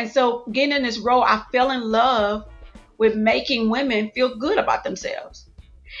[0.00, 2.46] And so getting in this role, I fell in love
[2.96, 5.50] with making women feel good about themselves.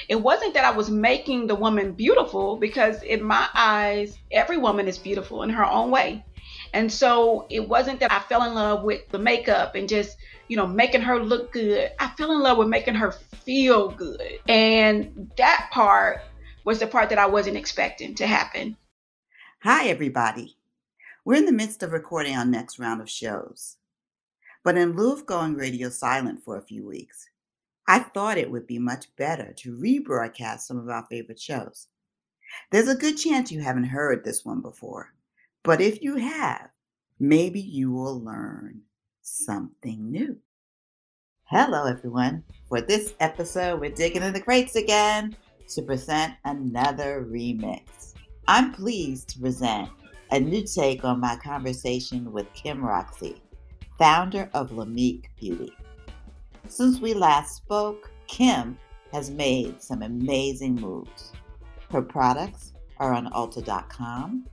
[0.08, 4.88] It wasn't that I was making the woman beautiful because in my eyes, every woman
[4.88, 6.24] is beautiful in her own way.
[6.72, 10.16] And so it wasn't that I fell in love with the makeup and just,
[10.48, 11.90] you know, making her look good.
[11.98, 14.38] I fell in love with making her feel good.
[14.48, 16.22] And that part
[16.64, 18.78] was the part that I wasn't expecting to happen.
[19.62, 20.56] Hi, everybody.
[21.22, 23.76] We're in the midst of recording our next round of shows.
[24.62, 27.28] But in lieu of going radio silent for a few weeks,
[27.88, 31.88] I thought it would be much better to rebroadcast some of our favorite shows.
[32.70, 35.14] There's a good chance you haven't heard this one before,
[35.62, 36.68] but if you have,
[37.18, 38.82] maybe you will learn
[39.22, 40.36] something new.
[41.44, 42.44] Hello, everyone.
[42.68, 45.36] For this episode, we're digging in the crates again
[45.68, 48.14] to present another remix.
[48.46, 49.88] I'm pleased to present
[50.30, 53.40] a new take on my conversation with Kim Roxie,
[54.00, 55.72] founder of Lamik Beauty.
[56.68, 58.78] Since we last spoke, Kim
[59.12, 61.32] has made some amazing moves.
[61.90, 64.46] Her products are on Ulta.com.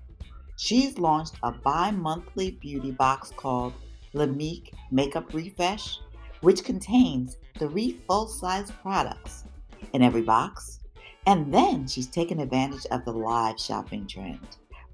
[0.57, 3.73] She's launched a bi monthly beauty box called
[4.13, 5.99] Lamik Makeup Refresh,
[6.41, 9.45] which contains three full size products
[9.93, 10.81] in every box
[11.25, 14.39] and then she's taken advantage of the live shopping trend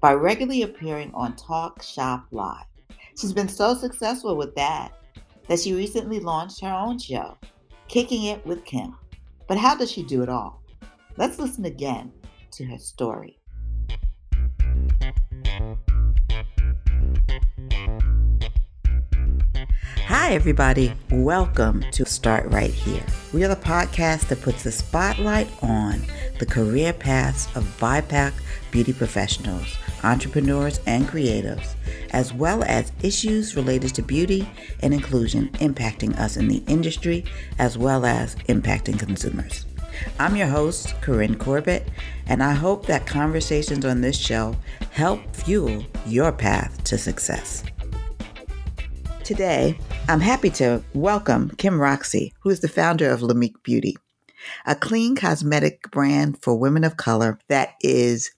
[0.00, 2.66] by regularly appearing on Talk Shop Live.
[3.16, 4.92] She's been so successful with that
[5.48, 7.36] that she recently launched her own show,
[7.88, 8.96] Kicking It with Kim.
[9.46, 10.62] But how does she do it all?
[11.16, 12.12] Let's listen again
[12.52, 13.38] to her story.
[20.24, 20.94] Hi, everybody.
[21.10, 23.04] Welcome to Start Right Here.
[23.34, 26.00] We are the podcast that puts the spotlight on
[26.38, 28.32] the career paths of BIPOC
[28.70, 31.74] beauty professionals, entrepreneurs, and creatives,
[32.12, 34.48] as well as issues related to beauty
[34.80, 37.26] and inclusion impacting us in the industry,
[37.58, 39.66] as well as impacting consumers.
[40.18, 41.86] I'm your host, Corinne Corbett,
[42.28, 44.56] and I hope that conversations on this show
[44.90, 47.62] help fuel your path to success.
[49.24, 53.96] Today, I'm happy to welcome Kim Roxie, who is the founder of Lamik Beauty,
[54.66, 58.32] a clean cosmetic brand for women of color that is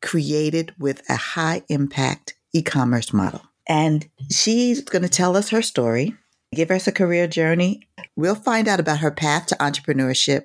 [0.00, 3.42] created with a high impact e commerce model.
[3.68, 6.14] And she's going to tell us her story,
[6.54, 7.82] give us a career journey.
[8.16, 10.44] We'll find out about her path to entrepreneurship,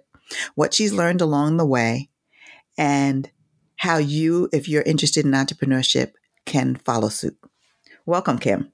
[0.53, 2.09] what she's learned along the way,
[2.77, 3.31] and
[3.77, 6.11] how you, if you're interested in entrepreneurship,
[6.45, 7.37] can follow suit.
[8.05, 8.73] Welcome, Kim.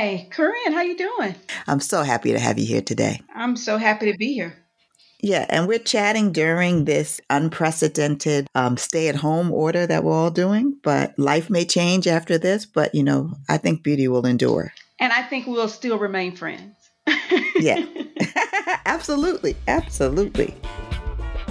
[0.00, 0.72] Hi, Corinne.
[0.72, 1.34] How you doing?
[1.66, 3.20] I'm so happy to have you here today.
[3.34, 4.56] I'm so happy to be here.
[5.20, 10.30] Yeah, and we're chatting during this unprecedented um, stay at home order that we're all
[10.30, 10.78] doing.
[10.84, 14.72] But life may change after this, but you know, I think beauty will endure.
[15.00, 16.76] And I think we'll still remain friends.
[17.56, 17.84] yeah,
[18.86, 19.56] absolutely.
[19.66, 20.54] Absolutely.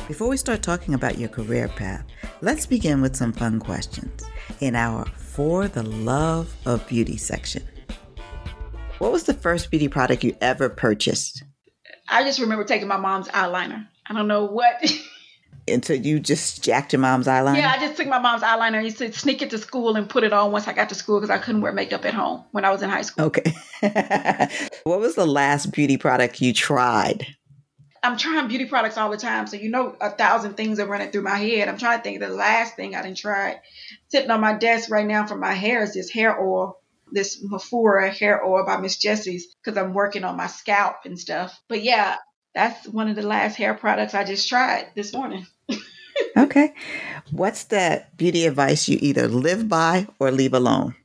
[0.07, 2.05] Before we start talking about your career path,
[2.39, 4.23] let's begin with some fun questions
[4.61, 7.67] in our For the Love of Beauty section.
[8.99, 11.43] What was the first beauty product you ever purchased?
[12.09, 13.87] I just remember taking my mom's eyeliner.
[14.07, 14.83] I don't know what.
[15.67, 17.57] and so you just jacked your mom's eyeliner?
[17.57, 20.09] Yeah, I just took my mom's eyeliner and used to sneak it to school and
[20.09, 22.43] put it on once I got to school because I couldn't wear makeup at home
[22.51, 23.25] when I was in high school.
[23.25, 23.53] Okay.
[24.83, 27.27] what was the last beauty product you tried?
[28.01, 31.11] I'm trying beauty products all the time, so you know a thousand things are running
[31.11, 31.67] through my head.
[31.67, 33.59] I'm trying to think of the last thing I didn't try.
[34.07, 36.79] Sitting on my desk right now for my hair is this hair oil
[37.11, 41.59] this Mafura hair oil by Miss Jessie's because I'm working on my scalp and stuff.
[41.67, 42.17] But yeah,
[42.53, 45.45] that's one of the last hair products I just tried this morning.
[46.37, 46.73] okay.
[47.31, 50.95] What's the beauty advice you either live by or leave alone?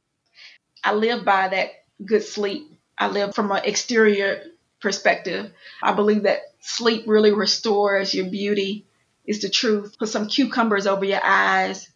[0.85, 1.71] I live by that
[2.05, 2.69] good sleep.
[2.99, 4.43] I live from an exterior
[4.81, 5.53] perspective.
[5.83, 8.87] I believe that sleep really restores your beauty.
[9.25, 9.97] Is the truth.
[10.01, 11.89] Put some cucumbers over your eyes.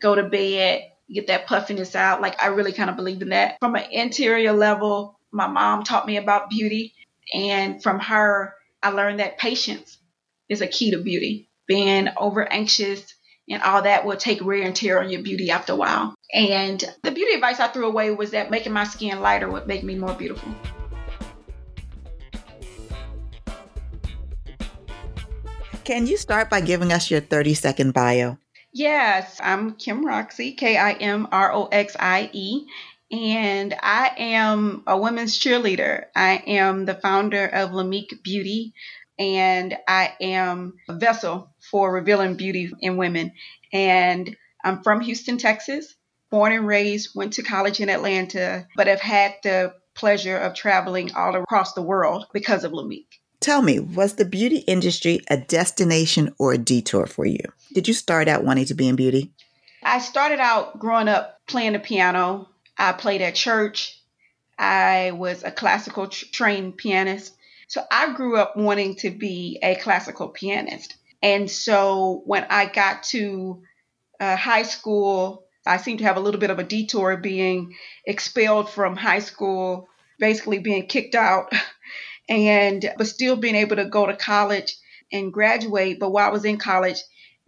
[0.00, 0.82] Go to bed
[1.12, 2.20] get that puffiness out.
[2.20, 3.58] Like I really kind of believe in that.
[3.60, 6.94] From an interior level, my mom taught me about beauty.
[7.32, 9.98] And from her, I learned that patience
[10.48, 11.48] is a key to beauty.
[11.66, 13.14] Being over anxious
[13.50, 16.14] and all that will take wear and tear on your beauty after a while.
[16.32, 19.82] And the beauty advice I threw away was that making my skin lighter would make
[19.82, 20.52] me more beautiful.
[25.84, 28.36] Can you start by giving us your 30 second bio?
[28.72, 32.66] Yes, I'm Kim Roxie, K I M R O X I E,
[33.10, 36.04] and I am a women's cheerleader.
[36.14, 38.74] I am the founder of Lamik Beauty,
[39.18, 43.32] and I am a vessel for revealing beauty in women.
[43.72, 45.94] And I'm from Houston, Texas,
[46.30, 51.14] born and raised, went to college in Atlanta, but have had the pleasure of traveling
[51.14, 53.06] all across the world because of Lamik.
[53.40, 57.40] Tell me, was the beauty industry a destination or a detour for you?
[57.72, 59.30] Did you start out wanting to be in beauty?
[59.82, 62.48] I started out growing up playing the piano.
[62.76, 64.00] I played at church.
[64.58, 67.34] I was a classical tr- trained pianist.
[67.68, 70.96] So I grew up wanting to be a classical pianist.
[71.22, 73.62] And so when I got to
[74.18, 78.70] uh, high school, I seemed to have a little bit of a detour being expelled
[78.70, 79.88] from high school,
[80.18, 81.52] basically being kicked out,
[82.28, 84.76] and but still being able to go to college
[85.12, 85.98] and graduate.
[85.98, 86.98] But while I was in college,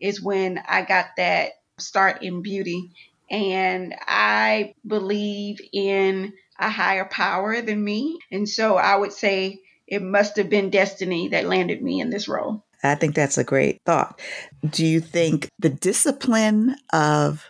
[0.01, 2.93] is when I got that start in beauty.
[3.31, 8.19] And I believe in a higher power than me.
[8.31, 12.29] And so I would say it must have been destiny that landed me in this
[12.29, 12.65] role.
[12.83, 14.21] I think that's a great thought.
[14.69, 17.47] Do you think the discipline of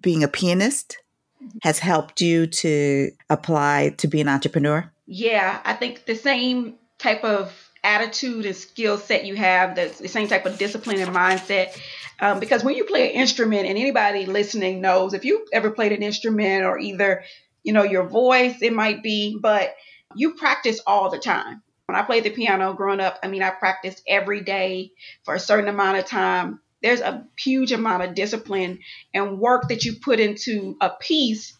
[0.00, 0.98] being a pianist
[1.42, 1.58] mm-hmm.
[1.62, 4.90] has helped you to apply to be an entrepreneur?
[5.06, 7.52] Yeah, I think the same type of
[7.84, 11.76] attitude and skill set you have, the, the same type of discipline and mindset.
[12.20, 15.92] Um, because when you play an instrument, and anybody listening knows, if you ever played
[15.92, 17.24] an instrument or either,
[17.64, 19.74] you know, your voice, it might be, but
[20.14, 21.62] you practice all the time.
[21.86, 24.92] When I played the piano growing up, I mean, I practiced every day
[25.24, 26.60] for a certain amount of time.
[26.80, 28.78] There's a huge amount of discipline
[29.12, 31.56] and work that you put into a piece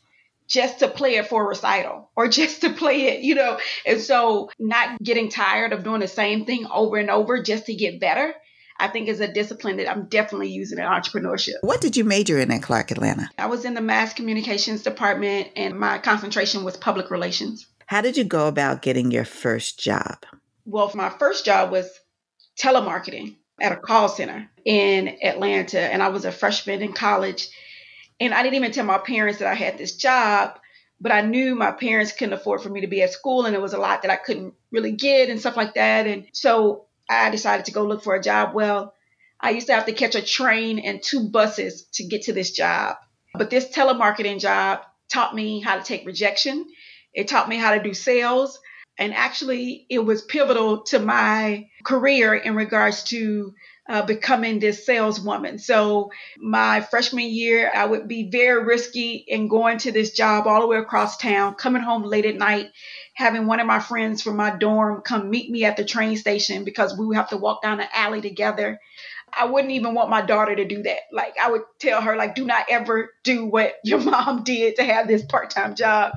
[0.53, 3.59] just to play it for a recital or just to play it, you know.
[3.87, 7.75] And so, not getting tired of doing the same thing over and over just to
[7.75, 8.35] get better.
[8.79, 11.55] I think is a discipline that I'm definitely using in entrepreneurship.
[11.61, 13.31] What did you major in at Clark Atlanta?
[13.39, 17.67] I was in the mass communications department and my concentration was public relations.
[17.87, 20.25] How did you go about getting your first job?
[20.65, 21.89] Well, my first job was
[22.59, 27.49] telemarketing at a call center in Atlanta, and I was a freshman in college.
[28.23, 30.57] And I didn't even tell my parents that I had this job,
[31.01, 33.61] but I knew my parents couldn't afford for me to be at school, and it
[33.61, 36.07] was a lot that I couldn't really get and stuff like that.
[36.07, 38.55] And so I decided to go look for a job.
[38.55, 38.95] Well,
[39.41, 42.53] I used to have to catch a train and two buses to get to this
[42.53, 42.95] job.
[43.35, 46.67] But this telemarketing job taught me how to take rejection.
[47.13, 48.61] It taught me how to do sales.
[48.99, 53.53] And actually, it was pivotal to my career in regards to
[53.89, 55.59] uh, becoming this saleswoman.
[55.59, 60.61] So, my freshman year, I would be very risky in going to this job all
[60.61, 62.71] the way across town, coming home late at night,
[63.15, 66.65] having one of my friends from my dorm come meet me at the train station
[66.65, 68.79] because we would have to walk down the alley together.
[69.35, 70.99] I wouldn't even want my daughter to do that.
[71.11, 74.85] Like I would tell her, like, do not ever do what your mom did to
[74.85, 76.13] have this part-time job.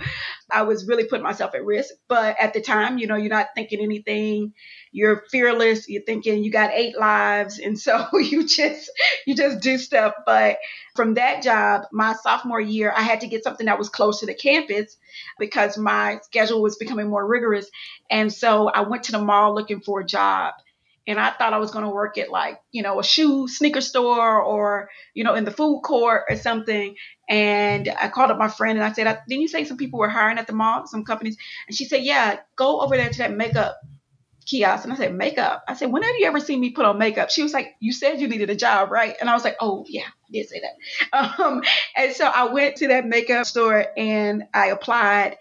[0.51, 1.93] I was really putting myself at risk.
[2.07, 4.53] But at the time, you know, you're not thinking anything.
[4.91, 5.87] You're fearless.
[5.89, 7.59] You're thinking you got eight lives.
[7.59, 8.91] And so you just
[9.25, 10.13] you just do stuff.
[10.25, 10.57] But
[10.95, 14.25] from that job, my sophomore year, I had to get something that was close to
[14.25, 14.97] the campus
[15.39, 17.69] because my schedule was becoming more rigorous.
[18.09, 20.53] And so I went to the mall looking for a job
[21.07, 23.81] and I thought I was going to work at like, you know, a shoe sneaker
[23.81, 26.95] store or, you know, in the food court or something.
[27.29, 30.09] And I called up my friend and I said, didn't you say some people were
[30.09, 31.37] hiring at the mall, some companies?
[31.67, 33.77] And she said, yeah, go over there to that makeup
[34.45, 34.83] kiosk.
[34.83, 35.63] And I said, makeup?
[35.67, 37.29] I said, when have you ever seen me put on makeup?
[37.29, 39.15] She was like, you said you needed a job, right?
[39.19, 41.35] And I was like, oh, yeah, I did say that.
[41.39, 41.63] Um,
[41.95, 45.37] and so I went to that makeup store and I applied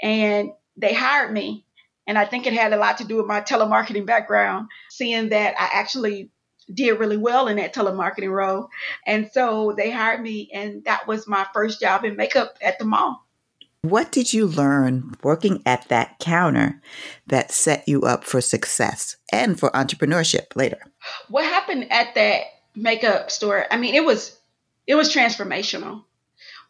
[0.00, 1.64] and they hired me
[2.06, 5.54] and I think it had a lot to do with my telemarketing background, seeing that
[5.58, 6.30] I actually
[6.72, 8.68] did really well in that telemarketing role.
[9.06, 12.84] And so they hired me, and that was my first job in makeup at the
[12.84, 13.24] mall.
[13.82, 16.80] What did you learn working at that counter
[17.26, 20.80] that set you up for success and for entrepreneurship later?
[21.28, 22.44] What happened at that
[22.74, 23.66] makeup store?
[23.70, 24.38] I mean, it was
[24.86, 26.04] it was transformational.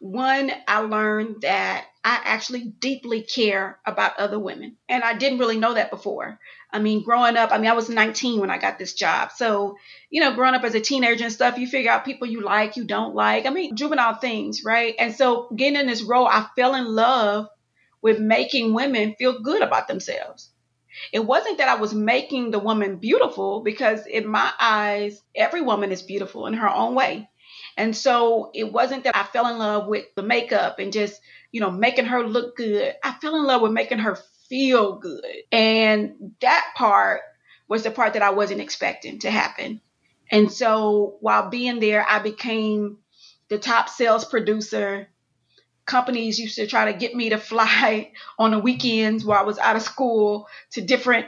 [0.00, 4.76] One, I learned that I actually deeply care about other women.
[4.90, 6.38] And I didn't really know that before.
[6.70, 9.30] I mean, growing up, I mean, I was 19 when I got this job.
[9.32, 9.78] So,
[10.10, 12.76] you know, growing up as a teenager and stuff, you figure out people you like,
[12.76, 13.46] you don't like.
[13.46, 14.94] I mean, juvenile things, right?
[14.98, 17.48] And so getting in this role, I fell in love
[18.02, 20.50] with making women feel good about themselves.
[21.10, 25.90] It wasn't that I was making the woman beautiful because in my eyes, every woman
[25.90, 27.30] is beautiful in her own way.
[27.78, 31.20] And so it wasn't that I fell in love with the makeup and just,
[31.54, 32.96] you know, making her look good.
[33.00, 34.18] I fell in love with making her
[34.48, 35.24] feel good.
[35.52, 37.20] And that part
[37.68, 39.80] was the part that I wasn't expecting to happen.
[40.32, 42.98] And so while being there, I became
[43.50, 45.06] the top sales producer.
[45.86, 49.60] Companies used to try to get me to fly on the weekends while I was
[49.60, 51.26] out of school to different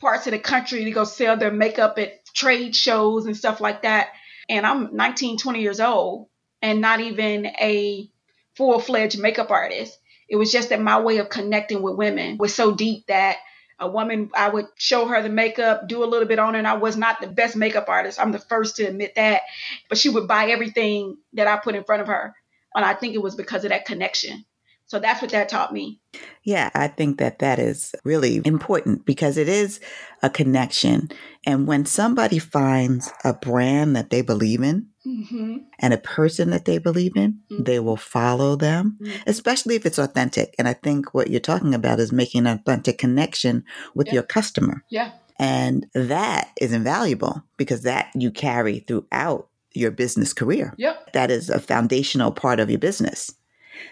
[0.00, 3.82] parts of the country to go sell their makeup at trade shows and stuff like
[3.82, 4.08] that
[4.48, 6.28] and I'm 19, 20 years old
[6.62, 8.10] and not even a
[8.58, 9.96] full fledged makeup artist.
[10.28, 13.38] It was just that my way of connecting with women was so deep that
[13.80, 16.66] a woman, I would show her the makeup, do a little bit on her, And
[16.66, 18.20] I was not the best makeup artist.
[18.20, 19.42] I'm the first to admit that.
[19.88, 22.34] But she would buy everything that I put in front of her.
[22.74, 24.44] And I think it was because of that connection.
[24.86, 26.00] So that's what that taught me.
[26.42, 29.80] Yeah, I think that that is really important because it is
[30.22, 31.10] a connection.
[31.46, 35.56] And when somebody finds a brand that they believe in mm-hmm.
[35.78, 37.64] and a person that they believe in, mm-hmm.
[37.64, 39.22] they will follow them, mm-hmm.
[39.26, 40.54] especially if it's authentic.
[40.58, 44.14] And I think what you're talking about is making an authentic connection with yeah.
[44.14, 44.84] your customer.
[44.90, 45.12] Yeah.
[45.38, 50.74] And that is invaluable because that you carry throughout your business career.
[50.78, 51.12] Yep.
[51.12, 53.32] That is a foundational part of your business.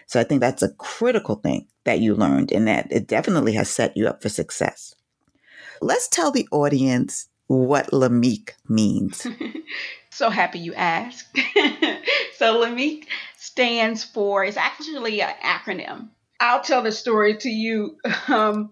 [0.05, 3.69] So I think that's a critical thing that you learned and that it definitely has
[3.69, 4.93] set you up for success.
[5.81, 9.25] Let's tell the audience what Lamik means.
[10.17, 11.27] so happy you asked.
[12.37, 13.05] so Lamik
[13.37, 16.09] stands for, it's actually an acronym.
[16.39, 17.97] I'll tell the story to you.
[18.27, 18.71] Um,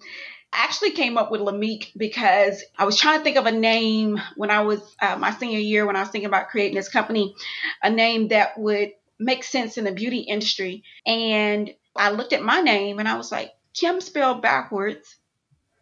[0.51, 4.21] I actually came up with Lamik because I was trying to think of a name
[4.37, 7.35] when I was uh, my senior year when I was thinking about creating this company,
[7.83, 10.83] a name that would make sense in the beauty industry.
[11.05, 15.15] And I looked at my name and I was like, Kim spelled backwards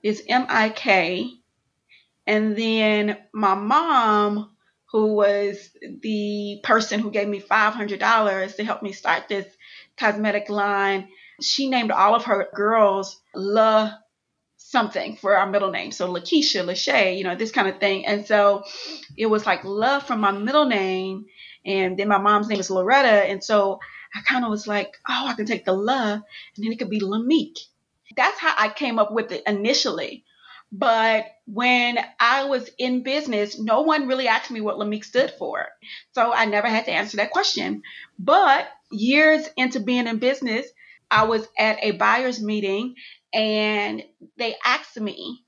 [0.02, 1.30] is M I K.
[2.26, 4.53] And then my mom,
[4.94, 5.72] who was
[6.02, 9.48] the person who gave me $500 to help me start this
[9.98, 11.10] cosmetic line,
[11.42, 13.92] she named all of her girls La
[14.58, 15.92] something for our middle name.
[15.92, 18.06] So Lakeisha, Lachey, you know, this kind of thing.
[18.06, 18.64] And so
[19.18, 21.26] it was like love from my middle name
[21.66, 23.08] and then my mom's name is Loretta.
[23.08, 23.80] And so
[24.16, 26.22] I kind of was like, oh, I can take the love
[26.56, 27.58] and then it could be Lamik.
[28.16, 30.24] That's how I came up with it initially.
[30.76, 35.68] But when I was in business, no one really asked me what Lamik stood for.
[36.14, 37.84] So I never had to answer that question.
[38.18, 40.66] But years into being in business,
[41.12, 42.96] I was at a buyer's meeting
[43.32, 44.04] and
[44.38, 45.44] they asked me,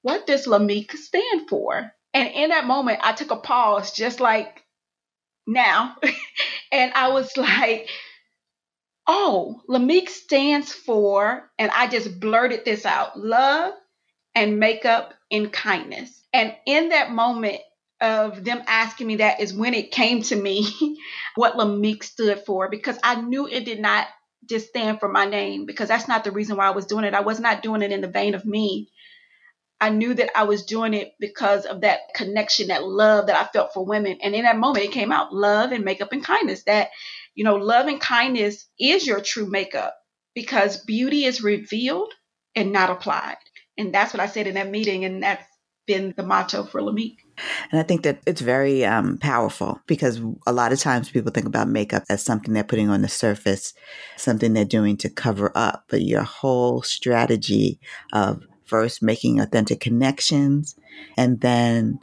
[0.00, 1.92] what does Lamik stand for?
[2.14, 4.64] And in that moment, I took a pause, just like
[5.46, 5.94] now.
[6.72, 7.86] and I was like,
[9.06, 13.74] oh, Lamik stands for, and I just blurted this out love
[14.34, 16.22] and makeup and kindness.
[16.32, 17.60] And in that moment
[18.00, 20.98] of them asking me that is when it came to me
[21.34, 24.06] what Lamik stood for because I knew it did not
[24.48, 27.14] just stand for my name because that's not the reason why I was doing it.
[27.14, 28.90] I was not doing it in the vein of me.
[29.80, 33.50] I knew that I was doing it because of that connection, that love that I
[33.50, 34.18] felt for women.
[34.22, 36.64] And in that moment, it came out love and makeup and kindness.
[36.64, 36.88] That,
[37.34, 39.94] you know, love and kindness is your true makeup
[40.34, 42.12] because beauty is revealed
[42.54, 43.36] and not applied.
[43.80, 45.06] And that's what I said in that meeting.
[45.06, 45.46] And that's
[45.86, 47.16] been the motto for Lamik.
[47.72, 51.46] And I think that it's very um, powerful because a lot of times people think
[51.46, 53.72] about makeup as something they're putting on the surface,
[54.18, 55.84] something they're doing to cover up.
[55.88, 57.80] But your whole strategy
[58.12, 60.76] of first making authentic connections
[61.16, 62.00] and then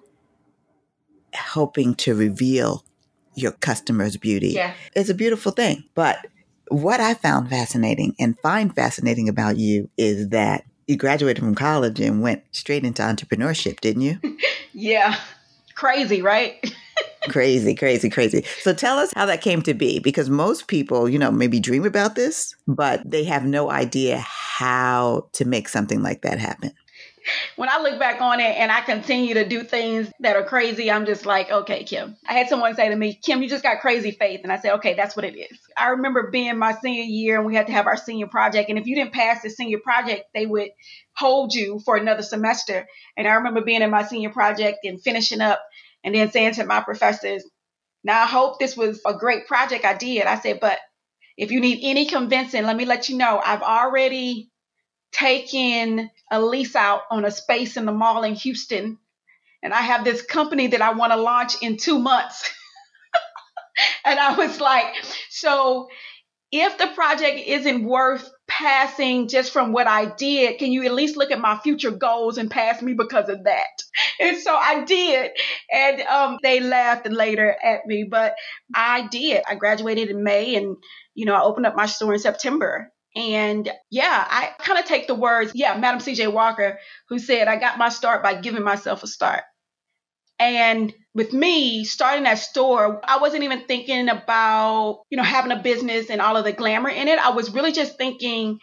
[1.35, 2.83] hoping to reveal
[3.35, 4.73] your customer's beauty yeah.
[4.95, 5.83] is a beautiful thing.
[5.93, 6.25] But
[6.69, 11.99] what I found fascinating and find fascinating about you is that you graduated from college
[11.99, 14.19] and went straight into entrepreneurship, didn't you?
[14.73, 15.19] yeah.
[15.75, 16.73] Crazy, right?
[17.29, 18.43] crazy, crazy, crazy.
[18.61, 21.85] So tell us how that came to be because most people, you know, maybe dream
[21.85, 26.71] about this, but they have no idea how to make something like that happen.
[27.55, 30.91] When I look back on it and I continue to do things that are crazy,
[30.91, 32.15] I'm just like, okay, Kim.
[32.27, 34.41] I had someone say to me, Kim, you just got crazy faith.
[34.43, 35.59] And I said, okay, that's what it is.
[35.77, 38.69] I remember being my senior year and we had to have our senior project.
[38.69, 40.69] And if you didn't pass the senior project, they would
[41.15, 42.87] hold you for another semester.
[43.17, 45.61] And I remember being in my senior project and finishing up
[46.03, 47.43] and then saying to my professors,
[48.03, 50.25] now I hope this was a great project I did.
[50.25, 50.77] I said, but
[51.37, 54.49] if you need any convincing, let me let you know I've already
[55.11, 58.97] taken a lease out on a space in the mall in Houston.
[59.63, 62.49] And I have this company that I want to launch in two months.
[64.05, 64.85] and I was like,
[65.29, 65.87] so
[66.51, 71.17] if the project isn't worth passing just from what I did, can you at least
[71.17, 73.65] look at my future goals and pass me because of that?
[74.19, 75.31] And so I did.
[75.71, 78.35] And um, they laughed later at me, but
[78.73, 79.43] I did.
[79.47, 80.75] I graduated in May and,
[81.13, 82.91] you know, I opened up my store in September.
[83.17, 86.77] And yeah, I kind of take the words, yeah, Madam CJ Walker,
[87.09, 89.43] who said, I got my start by giving myself a start.
[90.37, 95.63] And with me starting that store, I wasn't even thinking about, you know, having a
[95.63, 97.17] business and all of the glamour in it.
[97.17, 98.59] I was really just thinking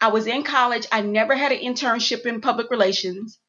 [0.00, 0.86] I was in college.
[0.92, 3.40] I never had an internship in public relations.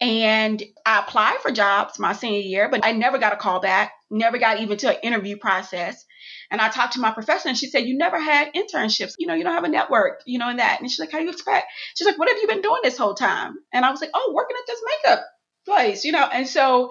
[0.00, 3.90] And I applied for jobs my senior year, but I never got a call back,
[4.12, 6.04] never got even to an interview process.
[6.50, 9.14] And I talked to my professor and she said, You never had internships.
[9.18, 10.80] You know, you don't have a network, you know, and that.
[10.80, 11.66] And she's like, How do you expect?
[11.94, 13.56] She's like, What have you been doing this whole time?
[13.72, 15.24] And I was like, Oh, working at this makeup
[15.66, 16.26] place, you know.
[16.32, 16.90] And so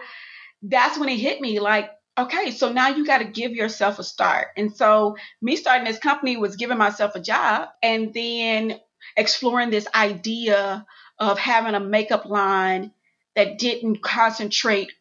[0.62, 4.04] that's when it hit me like, okay, so now you got to give yourself a
[4.04, 4.48] start.
[4.58, 8.80] And so me starting this company was giving myself a job and then
[9.16, 10.86] exploring this idea
[11.20, 12.92] of having a makeup line
[13.36, 14.92] that didn't concentrate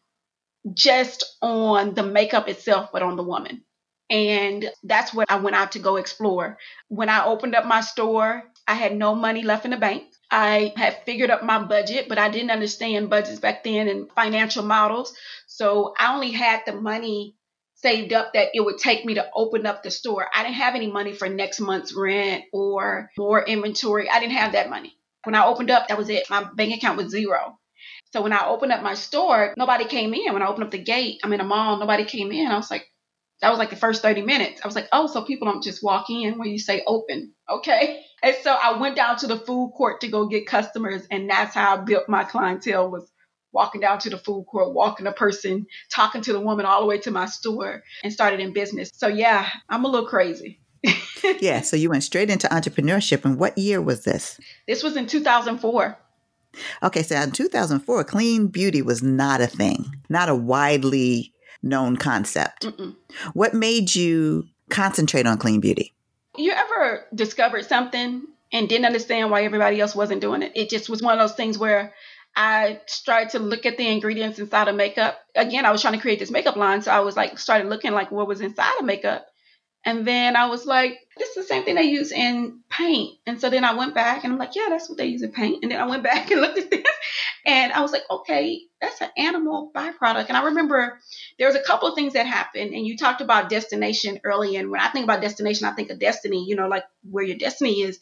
[0.73, 3.63] just on the makeup itself, but on the woman.
[4.09, 6.57] And that's what I went out to go explore.
[6.87, 10.03] When I opened up my store, I had no money left in the bank.
[10.31, 14.63] I had figured up my budget, but I didn't understand budgets back then and financial
[14.63, 15.13] models.
[15.47, 17.35] So I only had the money
[17.75, 20.27] saved up that it would take me to open up the store.
[20.33, 24.09] I didn't have any money for next month's rent or more inventory.
[24.09, 24.97] I didn't have that money.
[25.23, 26.29] When I opened up, that was it.
[26.29, 27.59] My bank account was zero.
[28.13, 30.33] So when I opened up my store, nobody came in.
[30.33, 32.47] When I opened up the gate, I'm in a mall, nobody came in.
[32.47, 32.87] I was like,
[33.41, 34.61] that was like the first 30 minutes.
[34.63, 37.33] I was like, oh, so people don't just walk in when you say open.
[37.49, 38.03] Okay.
[38.23, 41.05] And so I went down to the food court to go get customers.
[41.11, 43.11] And that's how I built my clientele was
[43.51, 46.87] walking down to the food court, walking a person, talking to the woman all the
[46.87, 48.91] way to my store and started in business.
[48.93, 50.59] So yeah, I'm a little crazy.
[51.39, 51.61] yeah.
[51.61, 53.23] So you went straight into entrepreneurship.
[53.23, 54.39] And what year was this?
[54.67, 55.97] This was in 2004.
[56.81, 57.03] Okay.
[57.03, 62.65] So in 2004, clean beauty was not a thing, not a widely known concept.
[62.65, 62.95] Mm-mm.
[63.33, 65.93] What made you concentrate on clean beauty?
[66.37, 68.23] You ever discovered something
[68.53, 70.51] and didn't understand why everybody else wasn't doing it?
[70.55, 71.93] It just was one of those things where
[72.35, 75.19] I started to look at the ingredients inside of makeup.
[75.35, 77.93] Again, I was trying to create this makeup line, so I was like started looking
[77.93, 79.27] like what was inside of makeup.
[79.83, 83.17] And then I was like, this is the same thing they use in paint.
[83.25, 85.31] And so then I went back and I'm like, yeah, that's what they use in
[85.31, 85.63] paint.
[85.63, 86.85] And then I went back and looked at this
[87.47, 90.27] and I was like, okay, that's an animal byproduct.
[90.27, 90.99] And I remember
[91.39, 92.73] there was a couple of things that happened.
[92.73, 94.57] And you talked about destination early.
[94.57, 97.37] And when I think about destination, I think of destiny, you know, like where your
[97.37, 97.99] destiny is.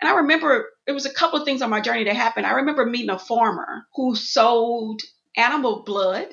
[0.00, 2.44] And I remember it was a couple of things on my journey that happened.
[2.44, 5.00] I remember meeting a farmer who sold
[5.38, 6.26] animal blood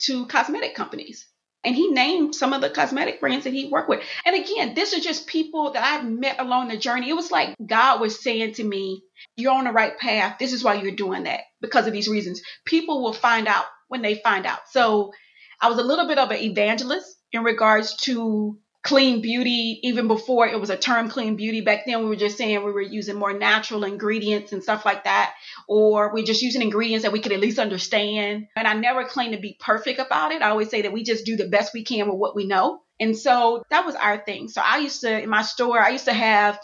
[0.00, 1.28] to cosmetic companies.
[1.62, 4.02] And he named some of the cosmetic brands that he worked with.
[4.24, 7.10] And again, this is just people that I've met along the journey.
[7.10, 9.02] It was like God was saying to me,
[9.36, 10.38] You're on the right path.
[10.38, 12.40] This is why you're doing that because of these reasons.
[12.64, 14.60] People will find out when they find out.
[14.70, 15.12] So
[15.60, 20.46] I was a little bit of an evangelist in regards to clean beauty even before
[20.46, 21.60] it was a term clean beauty.
[21.60, 25.04] Back then we were just saying we were using more natural ingredients and stuff like
[25.04, 25.34] that
[25.68, 28.46] or we're just using ingredients that we could at least understand.
[28.56, 30.42] And i never claim to be perfect about it.
[30.42, 32.80] I always say that we just do the best we can with what we know.
[32.98, 34.48] And so that was our thing.
[34.48, 36.58] So i used to in my store i used to have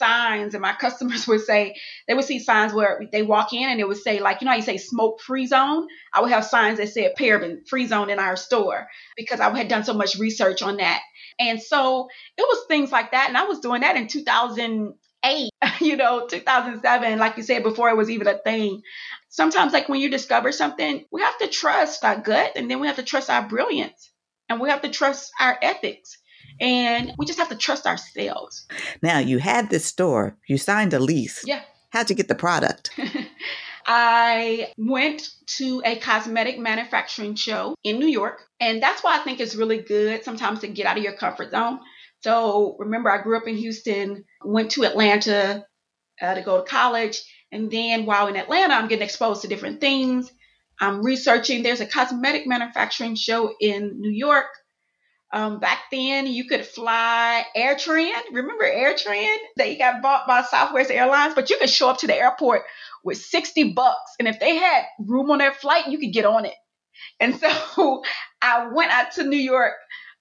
[0.00, 1.76] signs and my customers would say
[2.08, 4.50] they would see signs where they walk in and it would say like you know
[4.52, 5.86] how you say smoke free zone?
[6.12, 9.68] I would have signs that said paraben free zone in our store because i had
[9.68, 11.00] done so much research on that
[11.40, 13.28] and so it was things like that.
[13.28, 15.50] And I was doing that in 2008,
[15.80, 18.82] you know, 2007, like you said, before it was even a thing.
[19.30, 22.86] Sometimes, like when you discover something, we have to trust our gut and then we
[22.86, 24.10] have to trust our brilliance
[24.48, 26.18] and we have to trust our ethics.
[26.60, 28.66] And we just have to trust ourselves.
[29.02, 31.42] Now, you had this store, you signed a lease.
[31.46, 31.62] Yeah.
[31.90, 32.90] How'd you get the product?
[33.92, 38.40] I went to a cosmetic manufacturing show in New York.
[38.60, 41.50] And that's why I think it's really good sometimes to get out of your comfort
[41.50, 41.80] zone.
[42.20, 45.66] So remember, I grew up in Houston, went to Atlanta
[46.22, 47.20] uh, to go to college.
[47.50, 50.30] And then while in Atlanta, I'm getting exposed to different things.
[50.80, 51.64] I'm researching.
[51.64, 54.46] There's a cosmetic manufacturing show in New York.
[55.32, 58.20] Um, back then, you could fly AirTran.
[58.32, 59.36] Remember AirTran?
[59.56, 62.62] They got bought by Southwest Airlines, but you could show up to the airport
[63.04, 64.12] with 60 bucks.
[64.18, 66.54] And if they had room on their flight, you could get on it.
[67.20, 68.02] And so
[68.42, 69.74] I went out to New York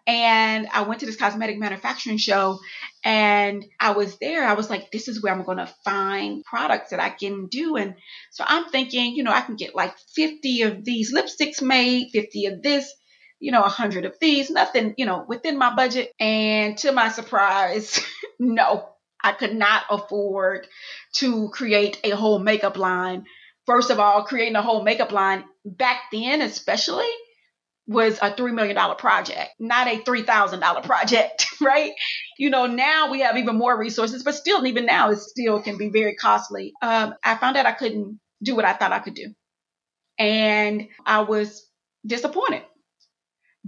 [0.05, 2.59] and I went to this cosmetic manufacturing show
[3.03, 4.43] and I was there.
[4.43, 7.75] I was like, this is where I'm going to find products that I can do.
[7.75, 7.95] And
[8.31, 12.45] so I'm thinking, you know, I can get like 50 of these lipsticks made, 50
[12.47, 12.91] of this,
[13.39, 16.11] you know, a 100 of these, nothing, you know, within my budget.
[16.19, 17.99] And to my surprise,
[18.39, 18.89] no,
[19.23, 20.67] I could not afford
[21.15, 23.25] to create a whole makeup line.
[23.65, 27.09] First of all, creating a whole makeup line back then, especially,
[27.87, 31.93] was a $3 million project, not a $3,000 project, right?
[32.37, 35.77] You know, now we have even more resources, but still, even now, it still can
[35.77, 36.73] be very costly.
[36.81, 39.33] Um, I found out I couldn't do what I thought I could do.
[40.19, 41.67] And I was
[42.05, 42.63] disappointed.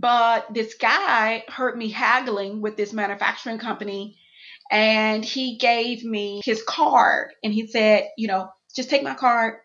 [0.02, 4.18] But this guy heard me haggling with this manufacturing company
[4.72, 9.60] and he gave me his card and he said, you know, just take my card,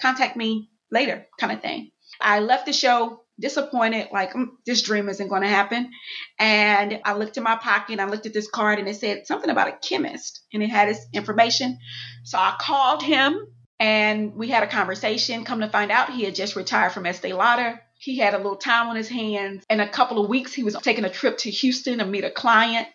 [0.00, 1.90] contact me, later kind of thing.
[2.20, 5.90] I left the show disappointed, like mm, this dream isn't going to happen.
[6.38, 9.26] And I looked in my pocket, and I looked at this card, and it said
[9.26, 11.78] something about a chemist, and it had his information.
[12.24, 13.46] So I called him,
[13.80, 15.44] and we had a conversation.
[15.44, 17.80] Come to find out, he had just retired from Estee Lauder.
[18.02, 19.64] He had a little time on his hands.
[19.70, 22.30] In a couple of weeks, he was taking a trip to Houston to meet a
[22.30, 22.88] client.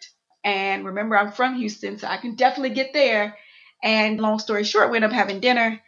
[0.44, 3.38] And remember, I'm from Houston, so I can definitely get there.
[3.82, 5.82] And long story short, we ended up having dinner.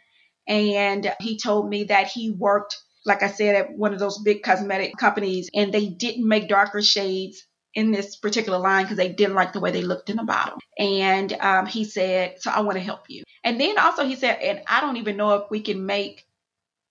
[0.48, 4.42] And he told me that he worked like I said, at one of those big
[4.42, 9.34] cosmetic companies, and they didn't make darker shades in this particular line because they didn't
[9.34, 10.58] like the way they looked in the bottle.
[10.78, 13.22] And um, he said, So I want to help you.
[13.44, 16.26] And then also he said, And I don't even know if we can make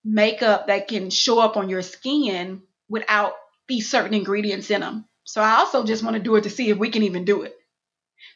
[0.04, 3.34] makeup that can show up on your skin without
[3.68, 5.04] these certain ingredients in them.
[5.24, 7.42] So I also just want to do it to see if we can even do
[7.42, 7.54] it.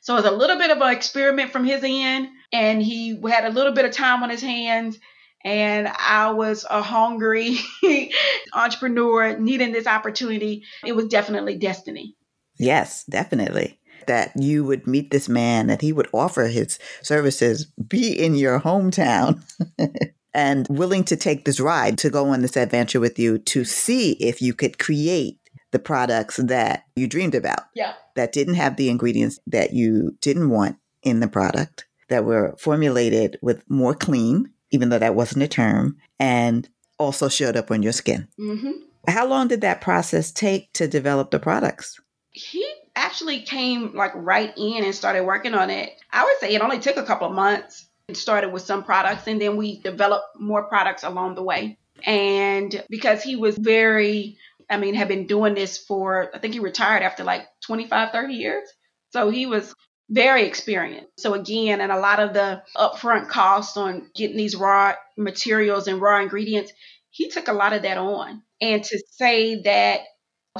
[0.00, 3.50] So it's a little bit of an experiment from his end, and he had a
[3.50, 4.98] little bit of time on his hands
[5.44, 7.58] and I was a hungry
[8.54, 10.64] entrepreneur needing this opportunity.
[10.84, 12.16] It was definitely destiny.
[12.58, 13.78] Yes, definitely.
[14.06, 18.60] That you would meet this man, that he would offer his services, be in your
[18.60, 19.42] hometown.
[20.34, 24.12] and willing to take this ride to go on this adventure with you to see
[24.12, 25.38] if you could create
[25.70, 27.60] the products that you dreamed about.
[27.74, 27.94] Yeah.
[28.16, 33.38] That didn't have the ingredients that you didn't want in the product, that were formulated
[33.42, 36.68] with more clean even though that wasn't a term, and
[36.98, 38.26] also showed up on your skin.
[38.38, 38.72] Mm-hmm.
[39.06, 42.00] How long did that process take to develop the products?
[42.32, 42.66] He
[42.96, 45.92] actually came like right in and started working on it.
[46.10, 47.88] I would say it only took a couple of months.
[48.08, 51.78] It started with some products and then we developed more products along the way.
[52.04, 54.36] And because he was very,
[54.68, 58.34] I mean, had been doing this for, I think he retired after like 25, 30
[58.34, 58.68] years.
[59.10, 59.74] So he was
[60.10, 61.18] very experienced.
[61.18, 66.00] So again, and a lot of the upfront costs on getting these raw materials and
[66.00, 66.72] raw ingredients,
[67.10, 68.42] he took a lot of that on.
[68.60, 70.00] And to say that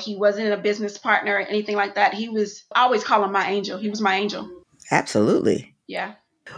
[0.01, 3.33] he wasn't a business partner or anything like that, he was I always call him
[3.33, 3.79] my angel.
[3.79, 4.49] He was my angel.
[4.91, 5.75] Absolutely.
[5.87, 6.15] Yeah.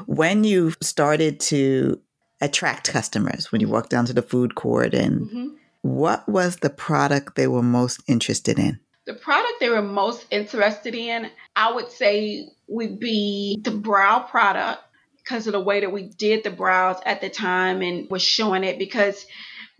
[0.06, 2.00] When you started to
[2.40, 5.46] attract customers, when you walked down to the food court and mm-hmm.
[5.82, 8.80] what was the product they were most interested in?
[9.06, 14.82] The product they were most interested in, I would say, would be the brow product
[15.18, 18.64] because of the way that we did the brows at the time and was showing
[18.64, 18.78] it.
[18.78, 19.24] Because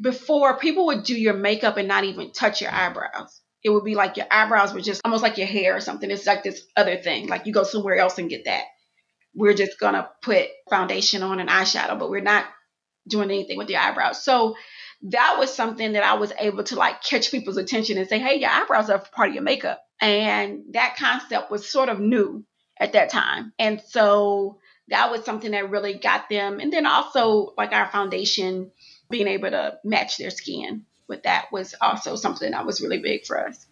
[0.00, 3.40] before, people would do your makeup and not even touch your eyebrows.
[3.64, 6.08] It would be like your eyebrows were just almost like your hair or something.
[6.08, 8.62] It's like this other thing, like you go somewhere else and get that.
[9.36, 12.46] We're just gonna put foundation on and eyeshadow, but we're not
[13.08, 14.24] doing anything with your eyebrows.
[14.24, 14.56] So
[15.02, 18.40] that was something that I was able to like catch people's attention and say, hey,
[18.40, 19.80] your eyebrows are part of your makeup.
[20.00, 22.44] And that concept was sort of new
[22.78, 23.52] at that time.
[23.58, 26.60] And so that was something that really got them.
[26.60, 28.70] And then also, like our foundation,
[29.10, 33.24] being able to match their skin with that was also something that was really big
[33.24, 33.66] for us.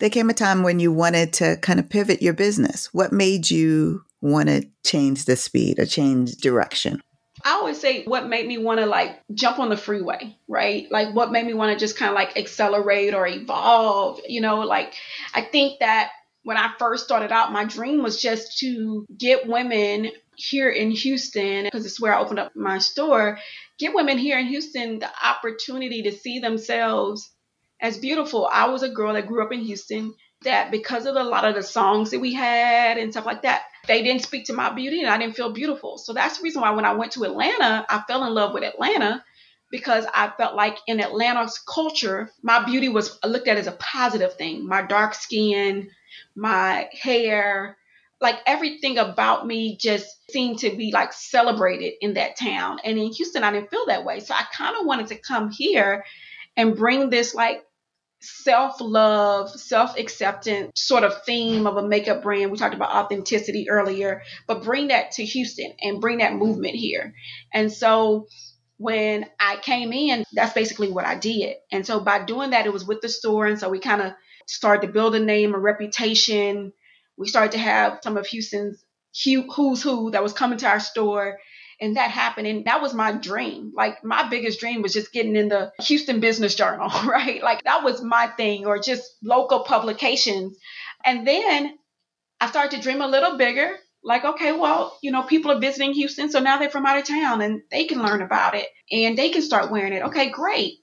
[0.00, 2.92] There came a time when you wanted to kind of pivot your business.
[2.92, 7.02] What made you want to change the speed or change direction?
[7.44, 10.90] I always say what made me want to like jump on the freeway, right?
[10.90, 14.60] Like what made me want to just kind of like accelerate or evolve, you know,
[14.60, 14.94] like
[15.34, 16.10] I think that
[16.42, 21.64] when I first started out, my dream was just to get women here in Houston,
[21.64, 23.38] because it's where I opened up my store,
[23.78, 27.30] get women here in Houston the opportunity to see themselves
[27.80, 28.48] as beautiful.
[28.50, 31.54] I was a girl that grew up in Houston that because of a lot of
[31.54, 35.00] the songs that we had and stuff like that, they didn't speak to my beauty
[35.00, 35.98] and I didn't feel beautiful.
[35.98, 38.64] So that's the reason why when I went to Atlanta, I fell in love with
[38.64, 39.24] Atlanta
[39.70, 44.34] because I felt like in Atlanta's culture, my beauty was looked at as a positive
[44.34, 44.66] thing.
[44.66, 45.90] My dark skin,
[46.34, 47.76] my hair,
[48.20, 52.78] like everything about me just seemed to be like celebrated in that town.
[52.84, 54.20] And in Houston, I didn't feel that way.
[54.20, 56.04] So I kind of wanted to come here
[56.56, 57.64] and bring this like
[58.20, 62.50] self love, self acceptance sort of theme of a makeup brand.
[62.50, 67.14] We talked about authenticity earlier, but bring that to Houston and bring that movement here.
[67.52, 68.26] And so
[68.76, 71.56] when I came in, that's basically what I did.
[71.70, 73.46] And so by doing that, it was with the store.
[73.46, 74.12] And so we kind of
[74.46, 76.72] started to build a name, a reputation.
[77.16, 78.82] We started to have some of Houston's
[79.24, 81.38] who's who that was coming to our store
[81.80, 83.72] and that happened and that was my dream.
[83.74, 87.42] Like my biggest dream was just getting in the houston business journal right?
[87.42, 90.56] Like that was my thing or just local publications.
[91.04, 91.76] And then
[92.42, 95.92] i started to dream a little bigger like okay well you know people are visiting
[95.92, 99.16] houston so now they're from out of town and they can learn about it and
[99.16, 100.02] they can start wearing it.
[100.04, 100.78] Okay great.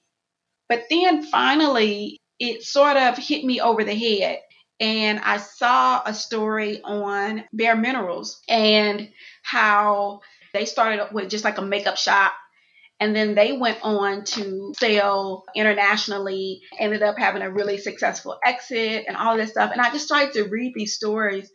[0.68, 4.40] But then finally it sort of hit me over the head
[4.80, 9.10] and I saw a story on Bare Minerals and
[9.42, 10.20] how
[10.54, 12.32] they started with just like a makeup shop
[13.00, 19.04] And then they went on to sell internationally, ended up having a really successful exit
[19.06, 19.70] and all this stuff.
[19.72, 21.50] And I just started to read these stories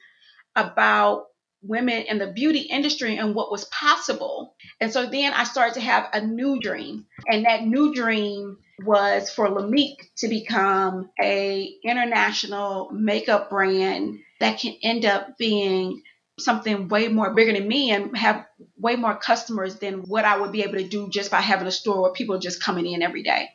[0.56, 1.26] about
[1.64, 4.56] women in the beauty industry and what was possible.
[4.80, 7.06] And so then I started to have a new dream.
[7.28, 14.76] And that new dream was for Lamik to become a international makeup brand that can
[14.84, 16.02] end up being
[16.40, 18.46] something way more bigger than me and have
[18.78, 21.72] way more customers than what I would be able to do just by having a
[21.72, 23.50] store where people are just coming in every day.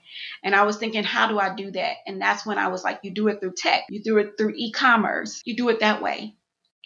[0.44, 1.96] And I was thinking, how do I do that?
[2.06, 4.54] And that's when I was like, you do it through tech, you do it through
[4.56, 6.36] e commerce, you do it that way.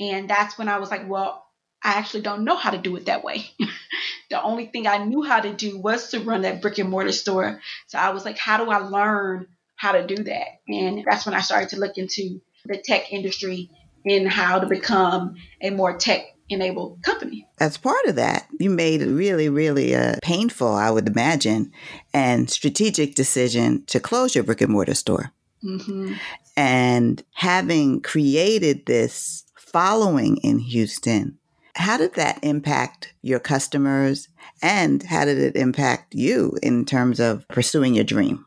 [0.00, 1.44] And that's when I was like, well,
[1.84, 3.44] I actually don't know how to do it that way.
[4.30, 7.12] the only thing I knew how to do was to run that brick and mortar
[7.12, 7.60] store.
[7.88, 10.46] So I was like, how do I learn how to do that?
[10.68, 13.70] And that's when I started to look into the tech industry
[14.04, 17.46] and how to become a more tech enabled company.
[17.60, 21.72] As part of that, you made a really, really uh, painful, I would imagine,
[22.12, 25.32] and strategic decision to close your brick and mortar store.
[25.64, 26.14] Mm-hmm.
[26.56, 31.38] And having created this following in Houston,
[31.74, 34.28] how did that impact your customers
[34.60, 38.44] and how did it impact you in terms of pursuing your dream?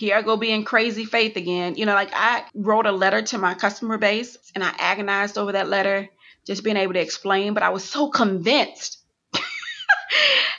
[0.00, 1.74] Here I go being crazy faith again.
[1.74, 5.52] You know, like I wrote a letter to my customer base and I agonized over
[5.52, 6.08] that letter,
[6.46, 8.96] just being able to explain, but I was so convinced.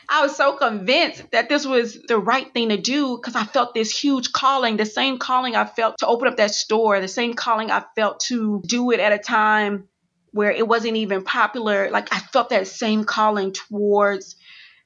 [0.10, 3.73] I was so convinced that this was the right thing to do because I felt
[3.73, 7.34] this huge calling, the same calling I felt to open up that store, the same
[7.34, 9.88] calling I felt to do it at a time
[10.34, 11.89] where it wasn't even popular.
[11.89, 14.36] Like I felt that same calling towards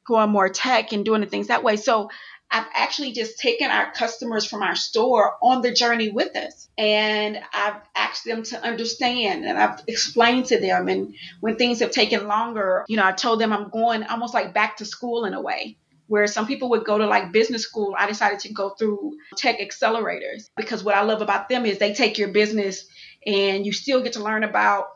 [0.07, 1.75] going more tech and doing the things that way.
[1.75, 2.09] So
[2.51, 6.69] I've actually just taken our customers from our store on the journey with us.
[6.77, 10.87] And I've asked them to understand and I've explained to them.
[10.87, 14.53] And when things have taken longer, you know, I told them I'm going almost like
[14.53, 15.77] back to school in a way.
[16.07, 19.59] Where some people would go to like business school, I decided to go through tech
[19.59, 22.85] accelerators because what I love about them is they take your business
[23.25, 24.89] and you still get to learn about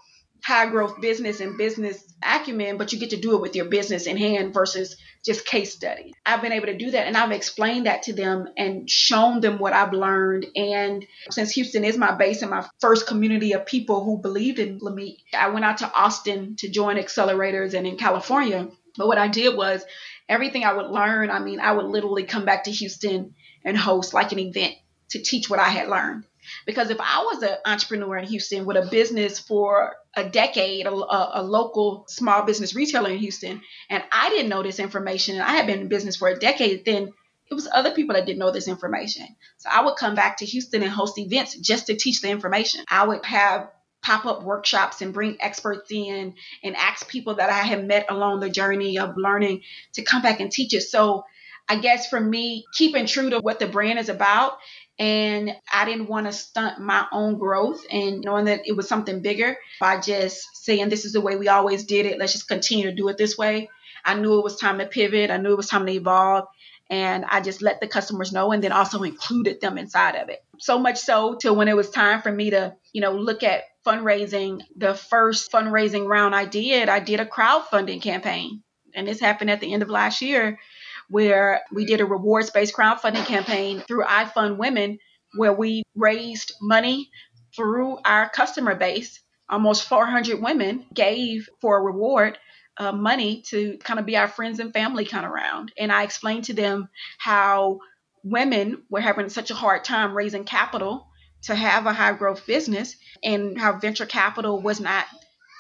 [0.43, 4.05] high growth business and business acumen, but you get to do it with your business
[4.07, 6.13] in hand versus just case studies.
[6.25, 9.60] I've been able to do that and I've explained that to them and shown them
[9.60, 10.47] what I've learned.
[10.55, 14.79] And since Houston is my base and my first community of people who believed in
[14.79, 18.69] Lamik, I went out to Austin to join accelerators and in California.
[18.97, 19.84] But what I did was
[20.27, 24.13] everything I would learn, I mean, I would literally come back to Houston and host
[24.13, 24.75] like an event
[25.10, 26.25] to teach what I had learned.
[26.65, 30.91] Because if I was an entrepreneur in Houston with a business for a decade, a,
[30.91, 35.51] a, local small business retailer in Houston, and I didn't know this information, and I
[35.51, 37.13] had been in business for a decade, then
[37.49, 39.25] it was other people that didn't know this information.
[39.57, 42.83] So I would come back to Houston and host events just to teach the information.
[42.89, 43.69] I would have
[44.01, 48.39] pop up workshops and bring experts in and ask people that I had met along
[48.39, 50.81] the journey of learning to come back and teach it.
[50.81, 51.25] So
[51.67, 54.57] I guess for me, keeping true to what the brand is about
[54.99, 59.21] and I didn't want to stunt my own growth and knowing that it was something
[59.21, 62.19] bigger by just saying this is the way we always did it.
[62.19, 63.69] Let's just continue to do it this way.
[64.03, 65.31] I knew it was time to pivot.
[65.31, 66.47] I knew it was time to evolve.
[66.89, 70.43] And I just let the customers know and then also included them inside of it.
[70.57, 73.63] So much so till when it was time for me to, you know, look at
[73.85, 78.63] fundraising, the first fundraising round I did, I did a crowdfunding campaign.
[78.95, 80.57] And this happened at the end of last year
[81.10, 85.00] where we did a rewards based crowdfunding campaign through iFund Women,
[85.36, 87.10] where we raised money
[87.56, 89.19] through our customer base.
[89.50, 92.38] Almost 400 women gave for a reward
[92.78, 95.72] uh, money to kind of be our friends and family kind of round.
[95.78, 97.80] And I explained to them how
[98.24, 101.08] women were having such a hard time raising capital
[101.43, 105.06] to have a high growth business and how venture capital was not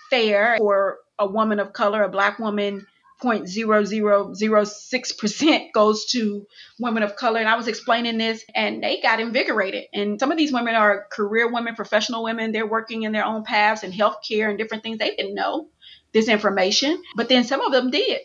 [0.09, 2.85] fair for a woman of color, a black woman
[3.21, 6.47] 0.0006% goes to
[6.79, 7.39] women of color.
[7.39, 9.85] And I was explaining this and they got invigorated.
[9.93, 12.51] And some of these women are career women, professional women.
[12.51, 14.97] They're working in their own paths and healthcare and different things.
[14.99, 15.67] They didn't know
[16.13, 18.21] this information, but then some of them did.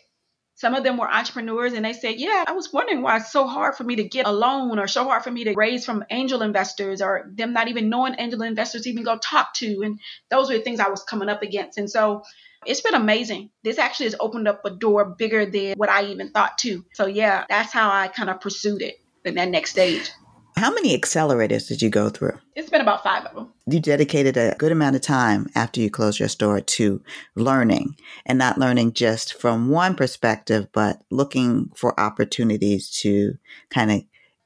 [0.57, 3.45] Some of them were entrepreneurs and they said, Yeah, I was wondering why it's so
[3.45, 6.05] hard for me to get a loan or so hard for me to raise from
[6.09, 9.81] angel investors or them not even knowing angel investors even go talk to.
[9.83, 11.77] And those were the things I was coming up against.
[11.77, 12.23] And so
[12.65, 13.49] it's been amazing.
[13.63, 16.85] This actually has opened up a door bigger than what I even thought too.
[16.93, 20.09] So yeah, that's how I kind of pursued it in that next stage.
[20.57, 22.39] How many accelerators did you go through?
[22.55, 23.51] It's been about five of them.
[23.67, 27.01] You dedicated a good amount of time after you closed your store to
[27.35, 33.33] learning and not learning just from one perspective, but looking for opportunities to
[33.69, 34.03] kind of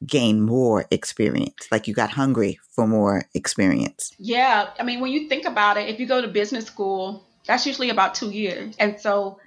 [0.07, 1.67] gain more experience.
[1.71, 4.11] Like you got hungry for more experience.
[4.17, 4.69] Yeah.
[4.79, 7.89] I mean, when you think about it, if you go to business school, that's usually
[7.89, 8.75] about two years.
[8.79, 9.39] And so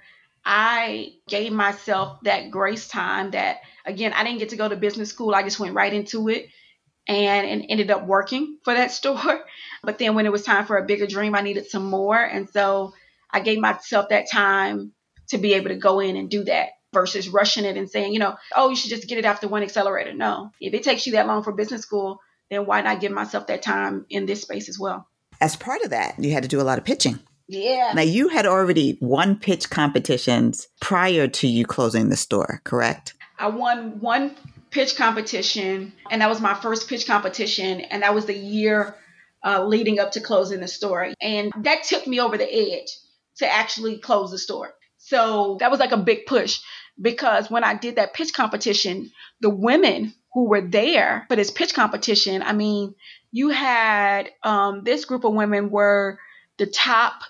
[0.45, 5.09] I gave myself that grace time that, again, I didn't get to go to business
[5.09, 5.33] school.
[5.33, 6.49] I just went right into it
[7.07, 9.45] and, and ended up working for that store.
[9.83, 12.21] But then when it was time for a bigger dream, I needed some more.
[12.21, 12.93] And so
[13.29, 14.93] I gave myself that time
[15.29, 18.19] to be able to go in and do that versus rushing it and saying, you
[18.19, 20.13] know, oh, you should just get it after one accelerator.
[20.13, 22.19] No, if it takes you that long for business school,
[22.51, 25.07] then why not give myself that time in this space as well?
[25.41, 27.19] As part of that, you had to do a lot of pitching.
[27.53, 27.93] Yeah.
[27.93, 33.13] Now, you had already won pitch competitions prior to you closing the store, correct?
[33.37, 34.35] I won one
[34.71, 38.95] pitch competition, and that was my first pitch competition, and that was the year
[39.45, 41.09] uh, leading up to closing the store.
[41.21, 42.89] And that took me over the edge
[43.37, 44.73] to actually close the store.
[44.97, 46.59] So that was like a big push
[46.99, 49.11] because when I did that pitch competition,
[49.41, 52.95] the women who were there for this pitch competition, I mean,
[53.31, 56.19] you had um, this group of women were
[56.57, 57.21] the top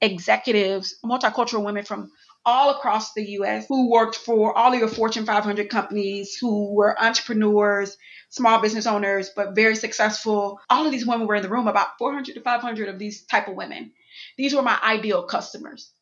[0.00, 2.10] executives, multicultural women from
[2.44, 7.00] all across the US who worked for all of your Fortune 500 companies, who were
[7.00, 7.96] entrepreneurs,
[8.30, 10.58] small business owners, but very successful.
[10.70, 13.48] All of these women were in the room, about 400 to 500 of these type
[13.48, 13.92] of women.
[14.36, 15.92] These were my ideal customers.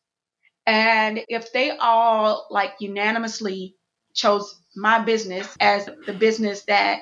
[0.65, 3.75] And if they all like unanimously
[4.13, 7.01] chose my business as the business that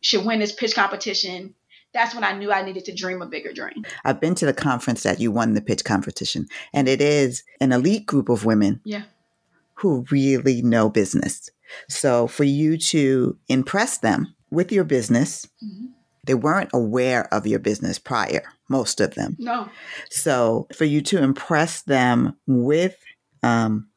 [0.00, 1.54] should win this pitch competition,
[1.94, 3.84] that's when I knew I needed to dream a bigger dream.
[4.04, 7.72] I've been to the conference that you won the pitch competition, and it is an
[7.72, 9.02] elite group of women yeah.
[9.74, 11.50] who really know business.
[11.88, 15.86] So for you to impress them with your business, mm-hmm.
[16.24, 19.36] they weren't aware of your business prior, most of them.
[19.38, 19.68] No.
[20.10, 22.98] So for you to impress them with
[23.42, 23.88] um,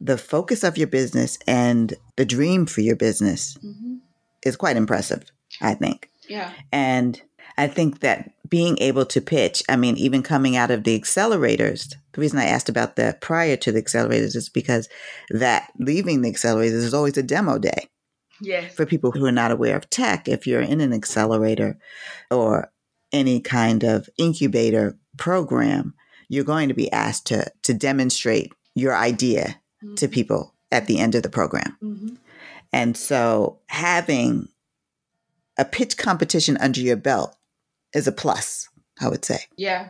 [0.00, 3.96] the focus of your business and the dream for your business mm-hmm.
[4.44, 5.24] is quite impressive,
[5.60, 6.10] I think.
[6.28, 6.52] Yeah.
[6.72, 7.20] And
[7.56, 11.94] I think that being able to pitch, I mean, even coming out of the accelerators,
[12.12, 14.88] the reason I asked about the prior to the accelerators is because
[15.30, 17.88] that leaving the accelerators is always a demo day.
[18.40, 18.74] Yes.
[18.74, 21.78] For people who are not aware of tech, if you're in an accelerator
[22.30, 22.72] or
[23.12, 25.94] any kind of incubator program,
[26.28, 29.94] you're going to be asked to to demonstrate your idea mm-hmm.
[29.94, 31.76] to people at the end of the program.
[31.82, 32.14] Mm-hmm.
[32.72, 34.48] And so having
[35.56, 37.34] a pitch competition under your belt
[37.94, 38.68] is a plus,
[39.00, 39.40] I would say.
[39.56, 39.88] Yeah.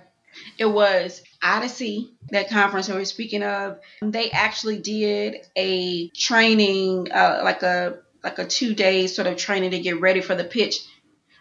[0.59, 3.79] It was Odyssey, that conference we were speaking of.
[4.03, 9.73] They actually did a training, uh, like a like a two day sort of training
[9.73, 10.79] to get ready for the pitch.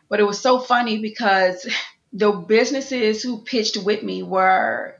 [0.09, 1.67] But it was so funny because
[2.13, 4.99] the businesses who pitched with me were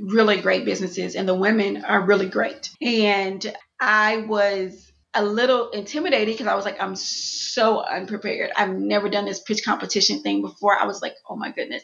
[0.00, 2.70] really great businesses, and the women are really great.
[2.80, 3.44] And
[3.80, 8.50] I was a little intimidated because I was like, I'm so unprepared.
[8.56, 10.76] I've never done this pitch competition thing before.
[10.76, 11.82] I was like, oh my goodness.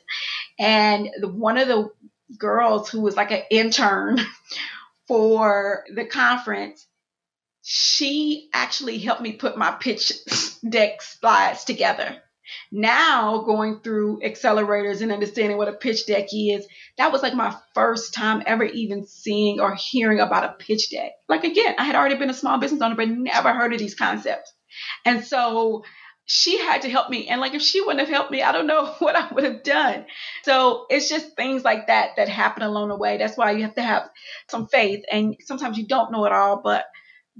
[0.59, 1.91] And the, one of the
[2.39, 4.19] girls who was like an intern
[5.09, 6.87] for the conference,
[7.63, 10.13] she actually helped me put my pitch
[10.69, 12.23] deck slides together.
[12.73, 16.67] Now, going through accelerators and understanding what a pitch deck is,
[16.99, 21.13] that was like my first time ever even seeing or hearing about a pitch deck.
[21.29, 23.95] Like, again, I had already been a small business owner, but never heard of these
[23.95, 24.53] concepts.
[25.05, 25.85] And so
[26.33, 27.27] she had to help me.
[27.27, 29.63] And like, if she wouldn't have helped me, I don't know what I would have
[29.63, 30.07] done.
[30.45, 33.19] So it's just things like that that happen along the way.
[33.19, 34.09] That's why you have to have
[34.49, 35.05] some faith.
[35.11, 36.85] And sometimes you don't know it all, but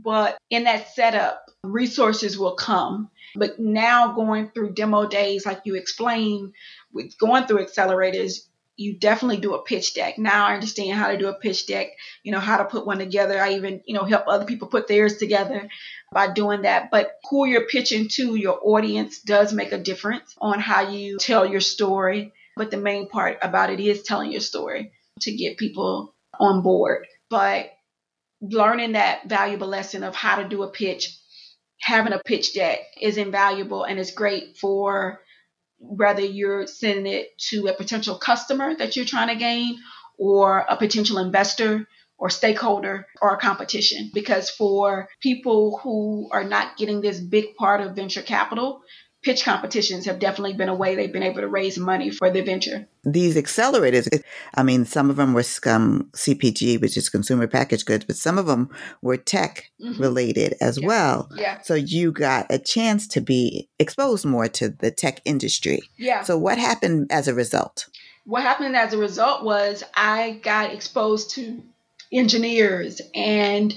[0.03, 3.11] but in that setup, resources will come.
[3.35, 6.55] But now going through demo days, like you explained,
[6.93, 8.41] with going through accelerators,
[8.77, 10.17] you definitely do a pitch deck.
[10.17, 11.89] Now I understand how to do a pitch deck,
[12.23, 13.39] you know, how to put one together.
[13.39, 15.69] I even, you know, help other people put theirs together
[16.13, 16.91] by doing that.
[16.91, 21.45] But who you're pitching to, your audience does make a difference on how you tell
[21.45, 22.33] your story.
[22.57, 27.07] But the main part about it is telling your story to get people on board.
[27.29, 27.71] But
[28.41, 31.19] learning that valuable lesson of how to do a pitch,
[31.81, 35.21] having a pitch deck is invaluable and it's great for
[35.79, 39.79] whether you're sending it to a potential customer that you're trying to gain
[40.19, 41.87] or a potential investor
[42.19, 44.11] or stakeholder or a competition.
[44.13, 48.83] Because for people who are not getting this big part of venture capital,
[49.23, 52.41] pitch competitions have definitely been a way they've been able to raise money for the
[52.41, 52.87] venture.
[53.05, 54.23] These accelerators,
[54.55, 58.39] I mean, some of them were um, CPG, which is consumer packaged goods, but some
[58.39, 58.71] of them
[59.03, 60.01] were tech mm-hmm.
[60.01, 60.87] related as yeah.
[60.87, 61.29] well.
[61.35, 61.61] Yeah.
[61.61, 65.81] So you got a chance to be exposed more to the tech industry.
[65.99, 66.23] Yeah.
[66.23, 67.89] So what happened as a result?
[68.25, 71.63] What happened as a result was I got exposed to
[72.13, 73.75] engineers and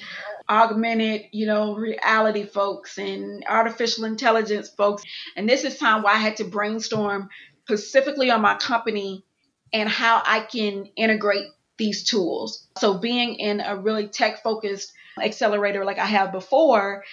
[0.49, 5.03] augmented, you know, reality folks and artificial intelligence folks.
[5.35, 7.29] And this is time where I had to brainstorm
[7.65, 9.25] specifically on my company
[9.71, 12.67] and how I can integrate these tools.
[12.77, 14.91] So being in a really tech focused
[15.21, 17.03] accelerator like I have before,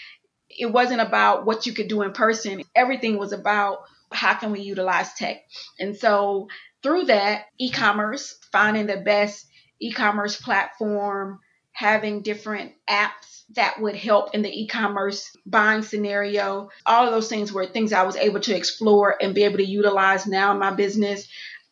[0.49, 2.63] it wasn't about what you could do in person.
[2.75, 3.79] Everything was about
[4.13, 5.37] how can we utilize tech.
[5.79, 6.49] And so
[6.83, 9.47] through that, e-commerce, finding the best
[9.81, 11.39] e-commerce platform,
[11.81, 16.69] having different apps that would help in the e-commerce buying scenario.
[16.85, 19.65] All of those things were things I was able to explore and be able to
[19.65, 21.27] utilize now in my business.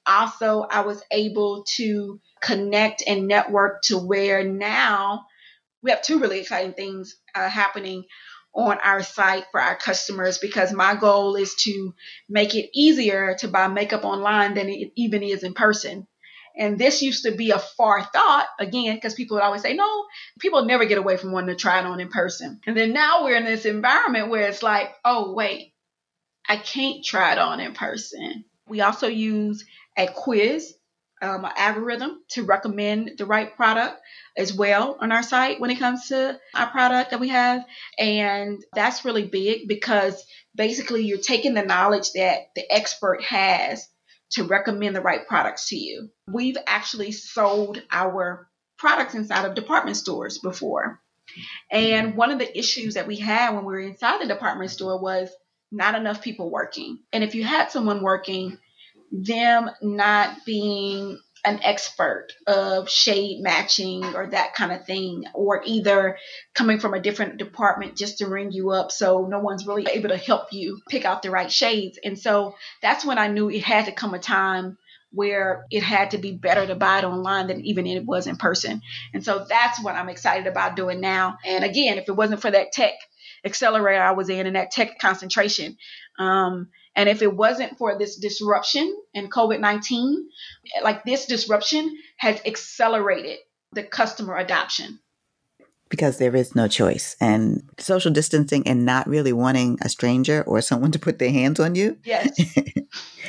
[0.06, 5.26] Also, I was able to connect and network to where now
[5.82, 8.04] we have two really exciting things uh, happening
[8.54, 11.94] on our site for our customers because my goal is to
[12.30, 16.06] make it easier to buy makeup online than it even is in person.
[16.59, 20.06] And this used to be a far thought, again, because people would always say, no,
[20.40, 22.61] people never get away from wanting to try it on in person.
[22.66, 25.72] And then now we're in this environment where it's like, oh, wait,
[26.48, 28.44] I can't try it on in person.
[28.66, 29.64] We also use
[29.96, 30.74] a quiz,
[31.22, 34.00] um, an algorithm to recommend the right product
[34.36, 37.64] as well on our site when it comes to our product that we have.
[38.00, 40.24] And that's really big because
[40.56, 43.88] basically you're taking the knowledge that the expert has
[44.31, 46.11] to recommend the right products to you.
[46.26, 51.01] We've actually sold our products inside of department stores before.
[51.70, 55.01] And one of the issues that we had when we were inside the department store
[55.01, 55.31] was
[55.70, 57.01] not enough people working.
[57.12, 58.59] And if you had someone working,
[59.12, 66.18] them not being an expert of shade matching or that kind of thing, or either
[66.55, 70.09] coming from a different department just to ring you up so no one's really able
[70.09, 71.99] to help you pick out the right shades.
[72.03, 74.78] And so that's when I knew it had to come a time
[75.11, 78.36] where it had to be better to buy it online than even it was in
[78.36, 78.82] person.
[79.14, 81.39] And so that's what I'm excited about doing now.
[81.45, 82.93] And again, if it wasn't for that tech
[83.45, 85.78] accelerator I was in and that tech concentration,
[86.18, 86.68] um,
[86.99, 90.28] and if it wasn't for this disruption in COVID 19,
[90.82, 93.38] like this disruption has accelerated
[93.72, 94.99] the customer adoption.
[95.90, 97.14] Because there is no choice.
[97.20, 101.61] And social distancing and not really wanting a stranger or someone to put their hands
[101.61, 101.96] on you.
[102.03, 102.36] Yes.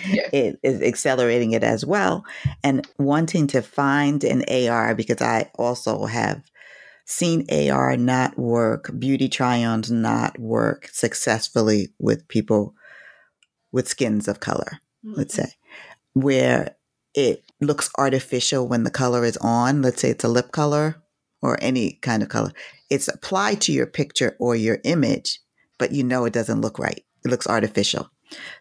[0.08, 0.30] yes.
[0.34, 2.26] It is accelerating it as well.
[2.64, 6.42] And wanting to find an AR, because I also have
[7.06, 12.74] seen AR not work, beauty try ons not work successfully with people
[13.72, 15.14] with skins of color, mm-hmm.
[15.16, 15.54] let's say,
[16.14, 16.76] where
[17.14, 19.82] it looks artificial when the color is on.
[19.82, 21.02] Let's say it's a lip color
[21.42, 22.52] or any kind of color.
[22.90, 25.40] It's applied to your picture or your image,
[25.78, 27.04] but you know it doesn't look right.
[27.26, 28.10] It looks artificial.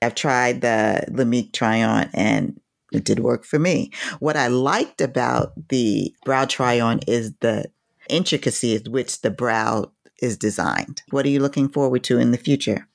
[0.00, 2.60] I've tried the Lamik try on and
[2.92, 3.90] it did work for me.
[4.18, 7.66] What I liked about the brow try on is the
[8.08, 9.92] intricacy with which the brow
[10.22, 11.02] is designed.
[11.10, 12.88] What are you looking forward to in the future?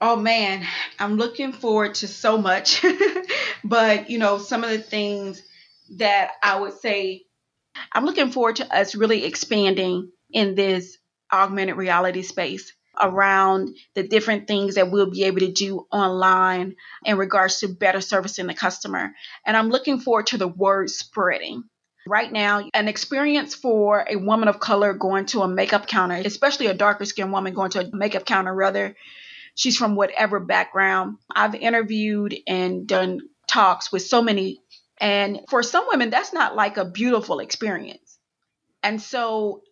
[0.00, 0.64] Oh man,
[0.98, 2.84] I'm looking forward to so much.
[3.64, 5.42] but, you know, some of the things
[5.96, 7.24] that I would say
[7.92, 10.98] I'm looking forward to us really expanding in this
[11.32, 16.74] augmented reality space around the different things that we'll be able to do online
[17.04, 19.12] in regards to better servicing the customer.
[19.46, 21.64] And I'm looking forward to the word spreading.
[22.06, 26.66] Right now, an experience for a woman of color going to a makeup counter, especially
[26.66, 28.96] a darker skinned woman going to a makeup counter, rather,
[29.58, 31.18] she's from whatever background.
[31.34, 34.62] I've interviewed and done talks with so many,
[35.00, 38.18] and for some women, that's not like a beautiful experience.
[38.82, 39.62] And so,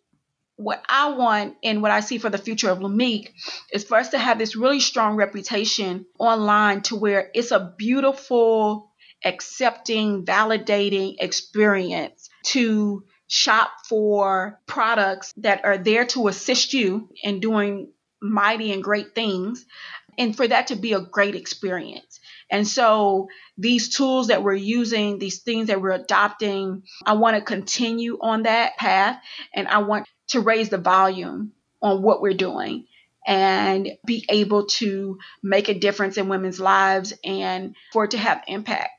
[0.57, 3.29] what I want and what I see for the future of Lamik
[3.71, 8.91] is for us to have this really strong reputation online to where it's a beautiful,
[9.23, 17.91] accepting, validating experience to shop for products that are there to assist you in doing
[18.21, 19.65] mighty and great things
[20.17, 22.19] and for that to be a great experience.
[22.49, 27.41] And so these tools that we're using, these things that we're adopting, I want to
[27.41, 29.21] continue on that path
[29.53, 31.51] and I want to raise the volume
[31.81, 32.87] on what we're doing
[33.25, 38.41] and be able to make a difference in women's lives and for it to have
[38.47, 38.91] impact.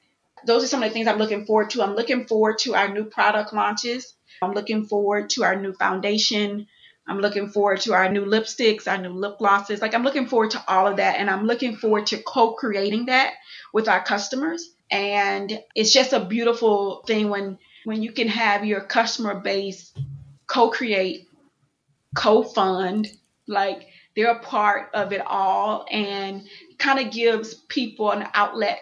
[0.46, 1.82] Those are some of the things I'm looking forward to.
[1.82, 4.14] I'm looking forward to our new product launches.
[4.42, 6.68] I'm looking forward to our new foundation
[7.08, 9.80] I'm looking forward to our new lipsticks, our new lip glosses.
[9.80, 13.34] Like I'm looking forward to all of that and I'm looking forward to co-creating that
[13.72, 14.74] with our customers.
[14.90, 19.94] And it's just a beautiful thing when when you can have your customer base
[20.46, 21.28] co-create,
[22.14, 23.08] co-fund,
[23.46, 26.46] like they're a part of it all and
[26.78, 28.80] kind of gives people an outlet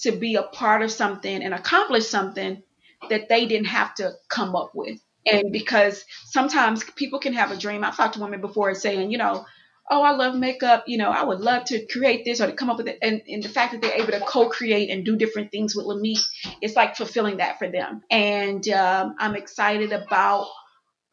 [0.00, 2.62] to be a part of something and accomplish something
[3.08, 4.98] that they didn't have to come up with.
[5.26, 7.84] And because sometimes people can have a dream.
[7.84, 9.46] I've talked to women before saying, you know,
[9.90, 10.84] oh, I love makeup.
[10.86, 12.98] You know, I would love to create this or to come up with it.
[13.02, 16.24] And, and the fact that they're able to co-create and do different things with Lamik,
[16.60, 18.02] it's like fulfilling that for them.
[18.10, 20.48] And um, I'm excited about.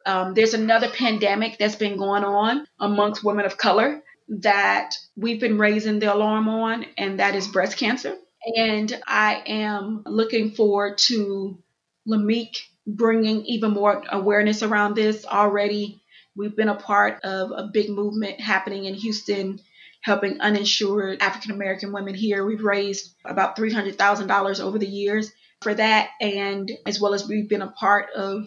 [0.06, 5.58] Um, there's another pandemic that's been going on amongst women of color that we've been
[5.58, 8.16] raising the alarm on, and that is breast cancer.
[8.56, 11.62] And I am looking forward to
[12.08, 12.56] Lamik
[12.86, 16.02] bringing even more awareness around this already.
[16.36, 19.60] We've been a part of a big movement happening in Houston,
[20.02, 22.44] helping uninsured African American women here.
[22.44, 25.30] We've raised about $300,000 over the years
[25.62, 28.46] for that, and as well as we've been a part of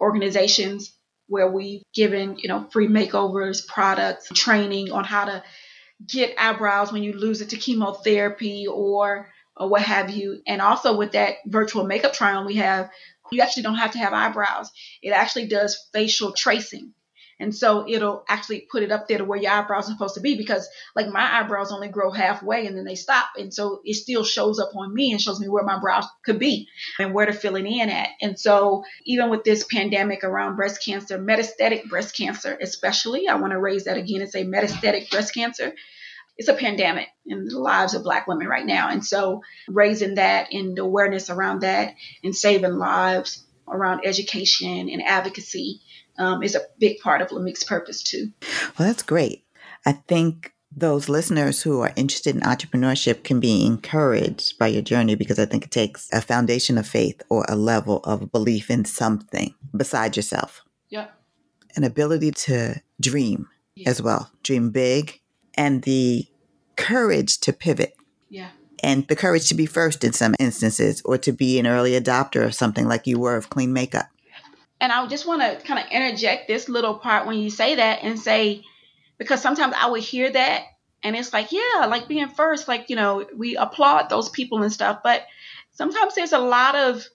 [0.00, 0.92] organizations
[1.28, 5.42] where we've given, you know, free makeovers, products, training on how to
[6.08, 10.42] get eyebrows when you lose it to chemotherapy or or what have you.
[10.46, 12.90] And also with that virtual makeup trial we have,
[13.30, 14.70] you actually don't have to have eyebrows.
[15.02, 16.92] It actually does facial tracing.
[17.38, 20.20] And so it'll actually put it up there to where your eyebrows are supposed to
[20.20, 23.26] be because like my eyebrows only grow halfway and then they stop.
[23.36, 26.38] And so it still shows up on me and shows me where my brows could
[26.38, 26.68] be
[26.98, 28.08] and where to fill it in at.
[28.22, 33.52] And so even with this pandemic around breast cancer, metastatic breast cancer, especially, I want
[33.52, 35.74] to raise that again and say metastatic breast cancer
[36.38, 38.88] it's a pandemic in the lives of black women right now.
[38.88, 45.02] And so raising that and the awareness around that and saving lives around education and
[45.02, 45.80] advocacy
[46.18, 48.32] um, is a big part of Lamik's purpose too.
[48.78, 49.44] Well, that's great.
[49.84, 55.14] I think those listeners who are interested in entrepreneurship can be encouraged by your journey
[55.14, 58.84] because I think it takes a foundation of faith or a level of belief in
[58.84, 60.62] something beside yourself.
[60.90, 61.14] Yep.
[61.76, 63.88] An ability to dream yeah.
[63.88, 65.20] as well, dream big
[65.56, 66.26] and the
[66.76, 67.96] courage to pivot.
[68.28, 68.50] Yeah.
[68.82, 72.44] And the courage to be first in some instances or to be an early adopter
[72.44, 74.06] of something like you were of clean makeup.
[74.80, 78.00] And I just want to kind of interject this little part when you say that
[78.02, 78.62] and say,
[79.16, 80.64] because sometimes I would hear that
[81.02, 84.72] and it's like, yeah, like being first, like, you know, we applaud those people and
[84.72, 85.00] stuff.
[85.02, 85.24] But
[85.72, 87.06] sometimes there's a lot of,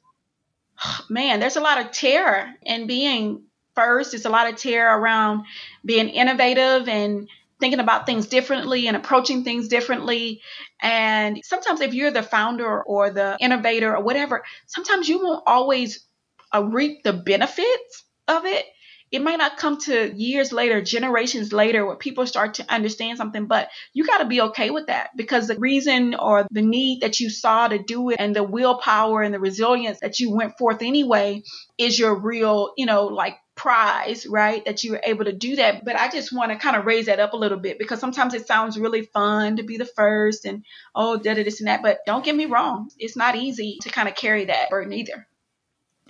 [1.10, 3.44] man, there's a lot of terror in being
[3.76, 4.12] first.
[4.12, 5.46] There's a lot of terror around
[5.86, 7.28] being innovative and
[7.62, 10.41] thinking about things differently and approaching things differently.
[10.82, 16.05] And sometimes, if you're the founder or the innovator or whatever, sometimes you won't always
[16.53, 18.66] uh, reap the benefits of it.
[19.12, 23.45] It might not come to years later, generations later, where people start to understand something,
[23.45, 27.20] but you got to be okay with that because the reason or the need that
[27.20, 30.82] you saw to do it and the willpower and the resilience that you went forth
[30.82, 31.43] anyway
[31.78, 34.66] is your real, you know, like prize, right?
[34.66, 35.86] That you were able to do that.
[35.86, 38.34] But I just want to kind of raise that up a little bit because sometimes
[38.34, 41.84] it sounds really fun to be the first and oh, da da this and that.
[41.84, 45.28] But don't get me wrong, it's not easy to kind of carry that burden either.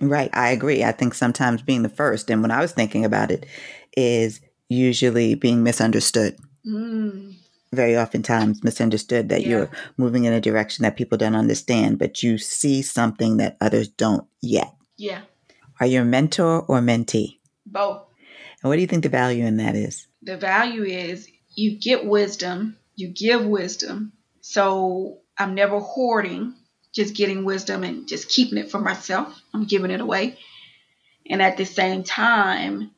[0.00, 0.30] Right.
[0.32, 0.82] I agree.
[0.82, 3.44] I think sometimes being the first, and when I was thinking about it,
[3.96, 4.40] is
[4.70, 6.38] usually being misunderstood.
[6.66, 7.34] Mm.
[7.70, 9.48] Very oftentimes misunderstood that yeah.
[9.48, 13.88] you're moving in a direction that people don't understand, but you see something that others
[13.88, 14.74] don't yet.
[14.96, 15.20] Yeah.
[15.80, 17.38] Are you a mentor or mentee?
[17.72, 18.02] Both.
[18.62, 20.06] And what do you think the value in that is?
[20.22, 24.12] The value is you get wisdom, you give wisdom.
[24.40, 26.54] So I'm never hoarding,
[26.92, 29.40] just getting wisdom and just keeping it for myself.
[29.54, 30.38] I'm giving it away.
[31.28, 32.90] And at the same time,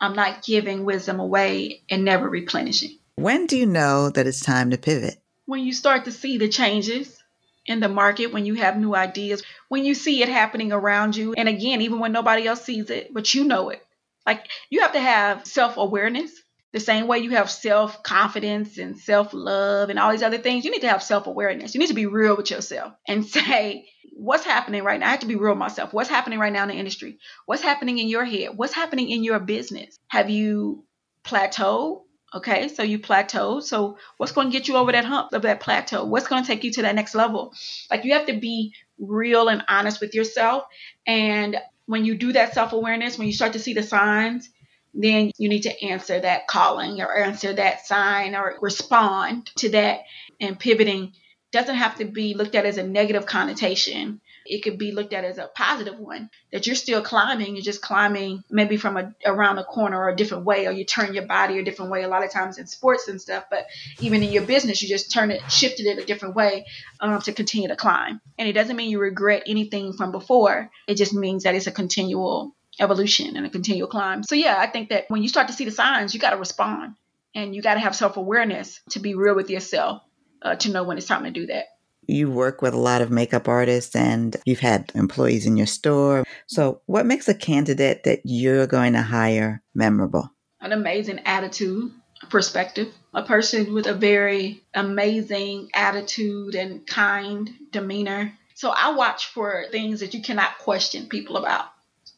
[0.00, 2.98] I'm not giving wisdom away and never replenishing.
[3.16, 5.18] When do you know that it's time to pivot?
[5.44, 7.22] When you start to see the changes
[7.66, 11.34] in the market, when you have new ideas, when you see it happening around you.
[11.36, 13.84] And again, even when nobody else sees it, but you know it.
[14.26, 16.32] Like you have to have self awareness.
[16.72, 20.64] The same way you have self confidence and self love and all these other things,
[20.64, 21.74] you need to have self awareness.
[21.74, 25.08] You need to be real with yourself and say, what's happening right now?
[25.08, 25.92] I have to be real myself.
[25.92, 27.18] What's happening right now in the industry?
[27.46, 28.50] What's happening in your head?
[28.56, 29.98] What's happening in your business?
[30.08, 30.84] Have you
[31.24, 32.02] plateaued?
[32.34, 33.60] Okay, so you plateau.
[33.60, 36.06] So what's going to get you over that hump of that plateau?
[36.06, 37.52] What's going to take you to that next level?
[37.90, 40.64] Like you have to be real and honest with yourself.
[41.06, 44.48] And when you do that self awareness, when you start to see the signs,
[44.94, 50.00] then you need to answer that calling or answer that sign or respond to that.
[50.40, 51.12] And pivoting
[51.52, 55.24] doesn't have to be looked at as a negative connotation it could be looked at
[55.24, 59.58] as a positive one that you're still climbing you're just climbing maybe from a around
[59.58, 62.08] a corner or a different way or you turn your body a different way a
[62.08, 63.66] lot of times in sports and stuff but
[64.00, 66.64] even in your business you just turn it shifted it a different way
[67.00, 68.20] um, to continue to climb.
[68.38, 71.72] And it doesn't mean you regret anything from before it just means that it's a
[71.72, 74.22] continual evolution and a continual climb.
[74.22, 76.36] So yeah i think that when you start to see the signs you got to
[76.36, 76.94] respond
[77.34, 80.02] and you got to have self-awareness to be real with yourself
[80.42, 81.66] uh, to know when it's time to do that
[82.06, 86.24] you work with a lot of makeup artists and you've had employees in your store.
[86.46, 90.30] So, what makes a candidate that you're going to hire memorable?
[90.60, 91.92] An amazing attitude,
[92.28, 98.32] perspective, a person with a very amazing attitude and kind demeanor.
[98.54, 101.66] So I watch for things that you cannot question people about.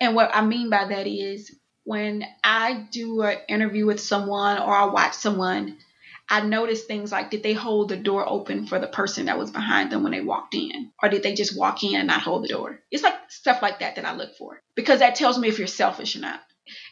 [0.00, 1.54] And what I mean by that is
[1.84, 5.78] when I do an interview with someone or I watch someone,
[6.28, 9.50] I notice things like did they hold the door open for the person that was
[9.50, 10.90] behind them when they walked in?
[11.02, 12.80] Or did they just walk in and not hold the door?
[12.90, 15.66] It's like stuff like that that I look for because that tells me if you're
[15.66, 16.40] selfish or not.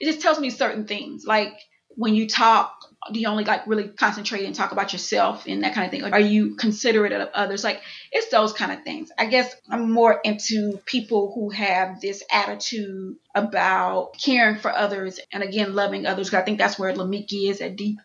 [0.00, 1.24] It just tells me certain things.
[1.26, 1.54] Like
[1.96, 2.74] when you talk,
[3.10, 6.12] do you only like really concentrate and talk about yourself and that kind of thing?
[6.12, 7.64] Are you considerate of others?
[7.64, 7.80] Like
[8.10, 9.10] it's those kind of things.
[9.18, 15.42] I guess I'm more into people who have this attitude about caring for others and
[15.42, 16.32] again loving others.
[16.32, 17.98] I think that's where Lamiki is at deep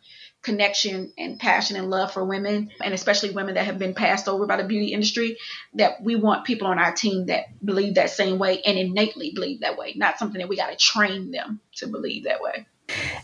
[0.48, 4.46] connection and passion and love for women and especially women that have been passed over
[4.46, 5.38] by the beauty industry
[5.74, 9.60] that we want people on our team that believe that same way and innately believe
[9.60, 12.66] that way not something that we got to train them to believe that way.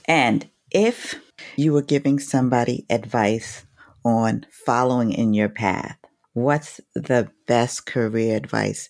[0.03, 1.15] And if
[1.55, 3.65] you were giving somebody advice
[4.03, 5.97] on following in your path
[6.34, 8.89] what's the best career advice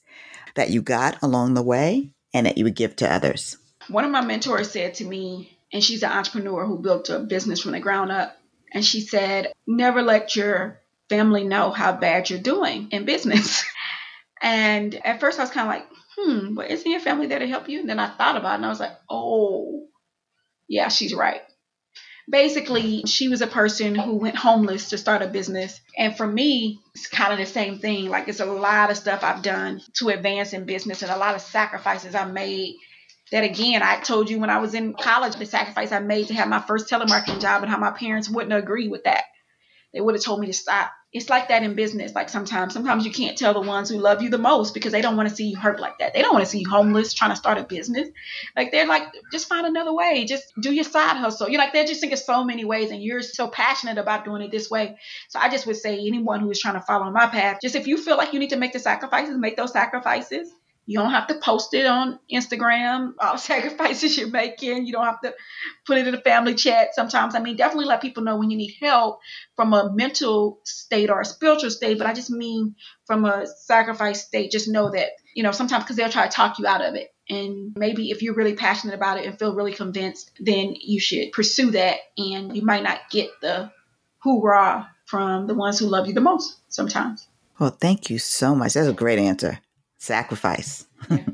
[0.55, 3.57] that you got along the way and that you would give to others?
[3.89, 7.59] One of my mentors said to me and she's an entrepreneur who built a business
[7.59, 8.37] from the ground up.
[8.71, 13.63] And she said, never let your family know how bad you're doing in business.
[14.41, 17.47] and at first I was kind of like, hmm, but isn't your family there to
[17.47, 17.79] help you?
[17.79, 19.87] And then I thought about it and I was like, oh,
[20.67, 21.41] yeah, she's right.
[22.29, 25.81] Basically, she was a person who went homeless to start a business.
[25.97, 28.09] And for me, it's kind of the same thing.
[28.09, 31.35] Like, it's a lot of stuff I've done to advance in business and a lot
[31.35, 32.77] of sacrifices I've made
[33.33, 36.35] that again, I told you when I was in college, the sacrifice I made to
[36.35, 39.23] have my first telemarketing job and how my parents wouldn't agree with that.
[39.91, 40.91] They would have told me to stop.
[41.11, 42.13] It's like that in business.
[42.13, 45.01] Like sometimes, sometimes you can't tell the ones who love you the most because they
[45.01, 46.13] don't want to see you hurt like that.
[46.13, 48.07] They don't want to see you homeless trying to start a business.
[48.55, 50.25] Like they're like, just find another way.
[50.25, 51.49] Just do your side hustle.
[51.49, 54.51] You're like, they're just thinking so many ways and you're so passionate about doing it
[54.51, 54.95] this way.
[55.29, 57.87] So I just would say anyone who is trying to follow my path, just if
[57.87, 60.51] you feel like you need to make the sacrifices, make those sacrifices
[60.85, 64.85] you don't have to post it on Instagram, all sacrifices you're making.
[64.85, 65.33] You don't have to
[65.85, 67.35] put it in a family chat sometimes.
[67.35, 69.19] I mean, definitely let people know when you need help
[69.55, 72.75] from a mental state or a spiritual state, but I just mean
[73.05, 76.59] from a sacrifice state, just know that, you know, sometimes because they'll try to talk
[76.59, 77.13] you out of it.
[77.29, 81.31] And maybe if you're really passionate about it and feel really convinced, then you should
[81.31, 81.99] pursue that.
[82.17, 83.71] And you might not get the
[84.19, 87.27] hoorah from the ones who love you the most sometimes.
[87.59, 88.73] Well, thank you so much.
[88.73, 89.59] That's a great answer
[90.03, 90.85] sacrifice.
[91.09, 91.17] Yeah.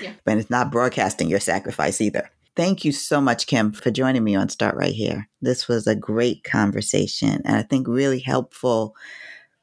[0.00, 0.12] Yeah.
[0.24, 2.30] but it's not broadcasting your sacrifice either.
[2.54, 5.28] Thank you so much, Kim, for joining me on Start Right Here.
[5.42, 8.94] This was a great conversation and I think really helpful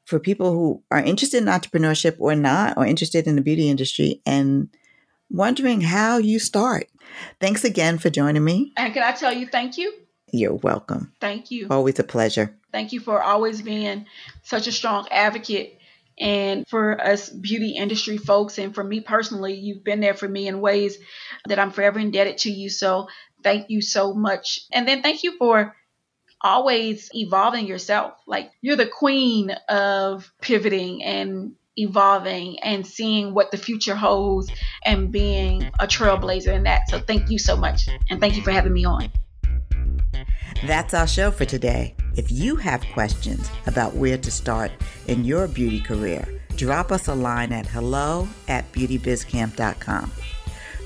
[0.04, 4.20] for people who are interested in entrepreneurship or not, or interested in the beauty industry
[4.26, 4.68] and
[5.30, 6.88] wondering how you start.
[7.40, 8.72] Thanks again for joining me.
[8.76, 9.94] And can I tell you thank you?
[10.32, 11.12] You're welcome.
[11.20, 11.66] Thank you.
[11.70, 12.56] Always a pleasure.
[12.72, 14.06] Thank you for always being
[14.42, 15.79] such a strong advocate
[16.20, 20.46] and for us beauty industry folks, and for me personally, you've been there for me
[20.46, 20.98] in ways
[21.46, 22.68] that I'm forever indebted to you.
[22.68, 23.08] So
[23.42, 24.60] thank you so much.
[24.70, 25.74] And then thank you for
[26.42, 28.14] always evolving yourself.
[28.26, 34.50] Like you're the queen of pivoting and evolving and seeing what the future holds
[34.84, 36.88] and being a trailblazer in that.
[36.90, 37.88] So thank you so much.
[38.10, 39.10] And thank you for having me on.
[40.66, 41.94] That's our show for today.
[42.16, 44.70] If you have questions about where to start
[45.06, 50.12] in your beauty career, drop us a line at hello at beautybizcamp.com.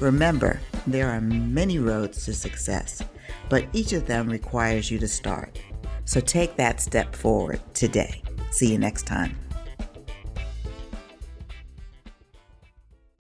[0.01, 3.03] Remember, there are many roads to success,
[3.49, 5.59] but each of them requires you to start.
[6.05, 8.23] So take that step forward today.
[8.51, 9.37] See you next time.